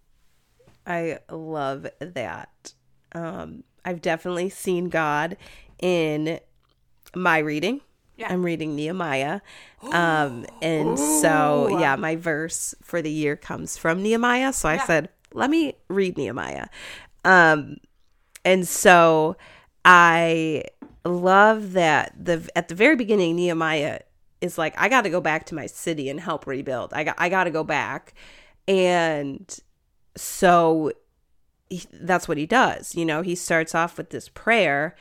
I 0.85 1.19
love 1.29 1.87
that. 1.99 2.73
Um, 3.13 3.63
I've 3.83 4.01
definitely 4.01 4.49
seen 4.49 4.89
God 4.89 5.35
in 5.79 6.39
my 7.15 7.39
reading. 7.39 7.81
Yeah. 8.15 8.31
I'm 8.31 8.43
reading 8.43 8.75
Nehemiah. 8.75 9.41
Um, 9.91 10.45
and 10.61 10.97
so, 10.99 11.67
yeah, 11.67 11.95
my 11.95 12.15
verse 12.15 12.73
for 12.81 13.01
the 13.01 13.11
year 13.11 13.35
comes 13.35 13.77
from 13.77 14.01
Nehemiah. 14.01 14.53
So 14.53 14.69
I 14.69 14.75
Yeah. 14.75 14.85
said, 14.85 15.09
let 15.33 15.49
me 15.49 15.75
read 15.87 16.17
Nehemiah. 16.17 16.67
Um, 17.23 17.77
and 18.43 18.67
so 18.67 19.35
I 19.85 20.63
love 21.07 21.73
that 21.73 22.13
the 22.17 22.47
at 22.55 22.67
the 22.67 22.75
very 22.75 22.95
beginning 22.95 23.35
Nehemiah 23.35 24.01
is 24.41 24.57
like 24.57 24.73
I 24.77 24.89
got 24.89 25.01
to 25.01 25.09
go 25.09 25.21
back 25.21 25.45
to 25.47 25.55
my 25.55 25.65
city 25.65 26.09
and 26.09 26.19
help 26.19 26.47
rebuild. 26.47 26.93
I 26.93 27.03
got 27.03 27.15
I 27.17 27.29
got 27.29 27.45
to 27.45 27.51
go 27.51 27.63
back. 27.63 28.13
And 28.67 29.57
so 30.15 30.91
he, 31.69 31.83
that's 31.93 32.27
what 32.27 32.37
he 32.37 32.45
does. 32.45 32.95
You 32.95 33.05
know, 33.05 33.21
he 33.21 33.35
starts 33.35 33.73
off 33.73 33.97
with 33.97 34.09
this 34.09 34.29
prayer 34.29 34.95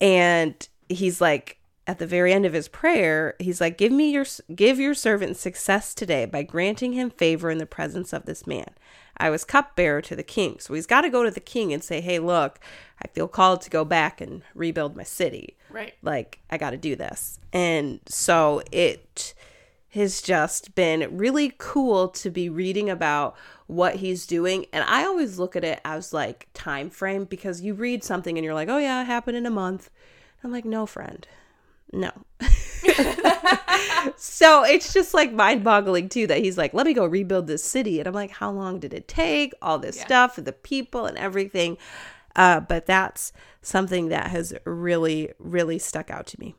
and 0.00 0.68
he's 0.88 1.20
like 1.20 1.58
at 1.86 1.98
the 1.98 2.06
very 2.06 2.32
end 2.32 2.46
of 2.46 2.54
his 2.54 2.68
prayer, 2.68 3.34
he's 3.38 3.60
like 3.60 3.78
give 3.78 3.92
me 3.92 4.10
your 4.10 4.26
give 4.54 4.78
your 4.78 4.94
servant 4.94 5.36
success 5.36 5.94
today 5.94 6.24
by 6.24 6.42
granting 6.42 6.92
him 6.92 7.10
favor 7.10 7.50
in 7.50 7.58
the 7.58 7.66
presence 7.66 8.12
of 8.12 8.26
this 8.26 8.46
man. 8.46 8.70
I 9.16 9.30
was 9.30 9.44
cupbearer 9.44 10.00
to 10.02 10.16
the 10.16 10.22
king. 10.22 10.58
So 10.58 10.74
he's 10.74 10.86
got 10.86 11.02
to 11.02 11.10
go 11.10 11.22
to 11.22 11.30
the 11.30 11.40
king 11.40 11.72
and 11.72 11.82
say, 11.82 12.00
"Hey, 12.00 12.18
look, 12.18 12.58
I 13.02 13.08
feel 13.08 13.28
called 13.28 13.60
to 13.62 13.70
go 13.70 13.84
back 13.84 14.20
and 14.20 14.42
rebuild 14.54 14.96
my 14.96 15.02
city." 15.04 15.56
Right. 15.70 15.94
like 16.02 16.38
I 16.50 16.56
got 16.56 16.70
to 16.70 16.76
do 16.76 16.94
this. 16.94 17.40
And 17.52 17.98
so 18.06 18.62
it 18.70 19.34
has 19.90 20.22
just 20.22 20.74
been 20.76 21.16
really 21.16 21.52
cool 21.58 22.08
to 22.08 22.30
be 22.30 22.48
reading 22.48 22.88
about 22.88 23.36
what 23.66 23.96
he's 23.96 24.26
doing 24.26 24.66
and 24.72 24.84
I 24.84 25.04
always 25.04 25.38
look 25.38 25.56
at 25.56 25.64
it 25.64 25.80
as 25.84 26.12
like 26.12 26.48
time 26.52 26.90
frame 26.90 27.24
because 27.24 27.60
you 27.62 27.74
read 27.74 28.04
something 28.04 28.36
and 28.36 28.44
you're 28.44 28.54
like, 28.54 28.68
"Oh 28.68 28.78
yeah, 28.78 29.02
it 29.02 29.06
happened 29.06 29.36
in 29.36 29.46
a 29.46 29.50
month." 29.50 29.90
I'm 30.42 30.52
like, 30.52 30.64
"No, 30.64 30.86
friend. 30.86 31.26
No." 31.92 32.12
so 34.16 34.64
it's 34.64 34.92
just 34.92 35.14
like 35.14 35.32
mind-boggling 35.32 36.08
too 36.08 36.26
that 36.26 36.38
he's 36.38 36.58
like, 36.58 36.74
"Let 36.74 36.86
me 36.86 36.94
go 36.94 37.06
rebuild 37.06 37.46
this 37.46 37.64
city." 37.64 37.98
And 37.98 38.06
I'm 38.06 38.14
like, 38.14 38.30
"How 38.30 38.50
long 38.50 38.78
did 38.78 38.92
it 38.94 39.08
take? 39.08 39.52
All 39.62 39.78
this 39.78 39.96
Yeah. 39.96 40.04
stuff, 40.04 40.36
the 40.36 40.52
people 40.52 41.06
and 41.06 41.16
everything." 41.18 41.76
Uh, 42.36 42.60
but 42.60 42.86
that's 42.86 43.32
something 43.62 44.08
that 44.08 44.28
has 44.28 44.52
really, 44.64 45.32
really 45.38 45.78
stuck 45.78 46.10
out 46.10 46.26
to 46.26 46.40
me. 46.40 46.54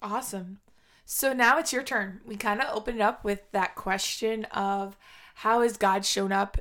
Awesome. 0.00 0.60
So 1.04 1.32
now 1.32 1.58
it's 1.58 1.72
your 1.72 1.82
turn. 1.82 2.20
We 2.24 2.36
kind 2.36 2.60
of 2.60 2.74
opened 2.76 3.00
up 3.00 3.24
with 3.24 3.50
that 3.52 3.74
question 3.74 4.44
of 4.46 4.96
how 5.36 5.62
has 5.62 5.76
God 5.76 6.04
shown 6.04 6.32
up 6.32 6.58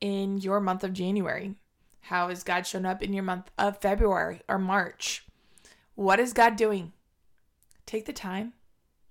in 0.00 0.38
your 0.38 0.60
month 0.60 0.84
of 0.84 0.92
January? 0.92 1.54
How 2.02 2.28
has 2.28 2.42
God 2.42 2.66
shown 2.66 2.86
up 2.86 3.02
in 3.02 3.12
your 3.12 3.22
month 3.22 3.50
of 3.58 3.78
February 3.78 4.40
or 4.48 4.58
March? 4.58 5.24
What 5.94 6.20
is 6.20 6.32
God 6.32 6.56
doing? 6.56 6.92
Take 7.88 8.04
the 8.04 8.12
time, 8.12 8.52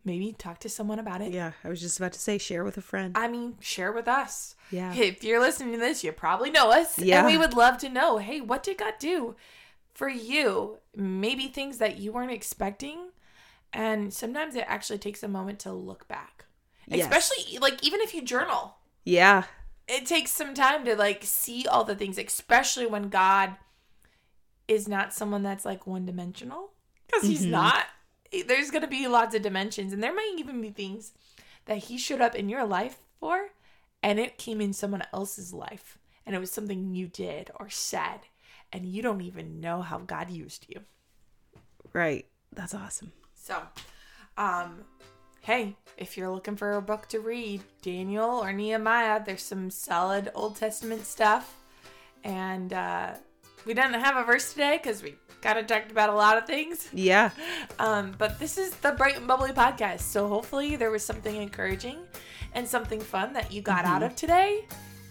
maybe 0.06 0.34
talk 0.38 0.60
to 0.60 0.70
someone 0.70 1.00
about 1.00 1.20
it. 1.20 1.34
Yeah, 1.34 1.54
I 1.64 1.70
was 1.70 1.82
just 1.82 1.98
about 1.98 2.14
to 2.14 2.20
say, 2.20 2.38
share 2.38 2.64
with 2.64 2.78
a 2.78 2.82
friend. 2.82 3.18
I 3.18 3.28
mean, 3.28 3.56
share 3.60 3.92
with 3.92 4.08
us. 4.08 4.56
Yeah. 4.70 4.94
If 4.94 5.24
you're 5.24 5.40
listening 5.40 5.74
to 5.74 5.80
this, 5.80 6.04
you 6.04 6.12
probably 6.12 6.52
know 6.52 6.70
us. 6.70 7.00
Yeah. 7.00 7.18
And 7.18 7.26
we 7.26 7.40
would 7.40 7.56
love 7.56 7.80
to 7.80 7.90
know 7.90 8.20
hey, 8.20 8.40
what 8.40 8.62
did 8.62 8.78
God 8.78 8.94
do 9.00 9.36
for 9.96 10.08
you? 10.08 10.78
Maybe 10.96 11.48
things 11.48 11.80
that 11.80 11.98
you 11.98 12.12
weren't 12.12 12.32
expecting. 12.32 13.10
And 13.74 14.14
sometimes 14.14 14.56
it 14.56 14.66
actually 14.68 15.00
takes 15.00 15.24
a 15.24 15.28
moment 15.28 15.58
to 15.62 15.72
look 15.72 16.08
back. 16.08 16.46
Yes. 16.86 17.02
Especially, 17.06 17.58
like, 17.58 17.84
even 17.84 18.00
if 18.02 18.14
you 18.14 18.22
journal, 18.22 18.76
Yeah, 19.04 19.46
it 19.88 20.06
takes 20.06 20.30
some 20.32 20.54
time 20.54 20.86
to, 20.86 20.96
like, 20.96 21.24
see 21.24 21.66
all 21.66 21.84
the 21.84 21.96
things, 21.96 22.20
especially 22.20 22.86
when 22.86 23.10
God 23.10 23.56
is 24.68 24.88
not 24.88 25.14
someone 25.14 25.42
that's, 25.42 25.66
like, 25.66 25.88
one 25.88 26.06
dimensional. 26.06 26.74
Because 27.08 27.24
he's 27.24 27.46
Mhm. 27.46 27.52
not. 27.52 27.86
There's 28.48 28.72
going 28.72 28.82
to 28.82 28.88
be 28.88 29.08
lots 29.08 29.36
of 29.36 29.42
dimensions. 29.42 29.94
And 29.94 30.04
there 30.04 30.14
might 30.14 30.36
even 30.38 30.62
be 30.62 30.70
things 30.70 31.14
that 31.68 31.78
he 31.78 31.98
showed 31.98 32.22
up 32.22 32.36
in 32.36 32.50
your 32.50 32.66
life 32.66 32.98
for 33.20 33.50
and 34.02 34.20
it 34.20 34.38
came 34.38 34.62
in 34.62 34.74
someone 34.74 35.04
else's 35.14 35.54
life 35.54 35.98
and 36.26 36.36
it 36.36 36.40
was 36.40 36.52
something 36.52 36.94
you 36.94 37.08
did 37.08 37.52
or 37.60 37.70
said 37.70 38.22
and 38.72 38.86
you 38.86 39.02
don't 39.02 39.22
even 39.22 39.60
know 39.60 39.82
how 39.82 40.00
God 40.00 40.30
used 40.30 40.66
you. 40.70 40.82
right. 41.94 42.26
That's 42.54 42.74
awesome. 42.74 43.12
So, 43.36 43.62
um 44.38 44.86
hey, 45.42 45.76
if 45.98 46.18
you're 46.18 46.30
looking 46.30 46.56
for 46.56 46.74
a 46.74 46.82
book 46.82 47.08
to 47.10 47.20
read, 47.20 47.62
Daniel 47.82 48.30
or 48.30 48.52
Nehemiah, 48.52 49.24
there's 49.24 49.44
some 49.44 49.70
solid 49.70 50.32
Old 50.36 50.56
Testament 50.56 51.06
stuff. 51.06 51.56
And 52.24 52.74
uh 52.74 53.16
we 53.68 53.74
didn't 53.76 53.94
have 53.96 54.16
a 54.18 54.24
verse 54.24 54.52
today 54.54 54.80
cuz 54.84 55.04
we 55.04 55.16
kind 55.42 55.60
of 55.60 55.68
talked 55.68 55.92
about 55.92 56.10
a 56.10 56.14
lot 56.14 56.38
of 56.38 56.48
things. 56.48 56.90
Yeah, 56.94 57.30
Um, 57.78 58.16
but 58.18 58.40
this 58.40 58.58
is 58.58 58.72
the 58.78 58.94
Bright 58.94 59.18
and 59.18 59.28
Bubbly 59.28 59.52
podcast. 59.52 60.00
So 60.02 60.28
hopefully 60.28 60.76
there 60.76 60.90
was 60.90 61.06
something 61.06 61.36
encouraging 61.36 62.00
and 62.54 62.68
something 62.68 63.00
fun 63.00 63.34
that 63.34 63.52
you 63.52 63.62
got 63.62 63.86
out 63.86 64.02
of 64.02 64.16
today 64.16 64.66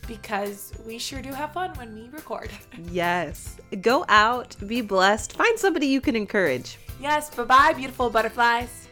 because 0.08 0.72
we 0.86 0.98
sure 0.98 1.20
do 1.22 1.32
have 1.32 1.52
fun 1.52 1.72
when 1.74 1.94
we 1.94 2.08
record. 2.08 2.50
yes. 2.90 3.56
Go 3.82 4.04
out, 4.08 4.56
be 4.66 4.80
blessed, 4.80 5.34
find 5.34 5.58
somebody 5.58 5.86
you 5.86 6.00
can 6.00 6.16
encourage. 6.16 6.78
yes, 7.00 7.30
bye 7.30 7.44
bye, 7.44 7.72
beautiful 7.72 8.10
butterflies. 8.10 8.85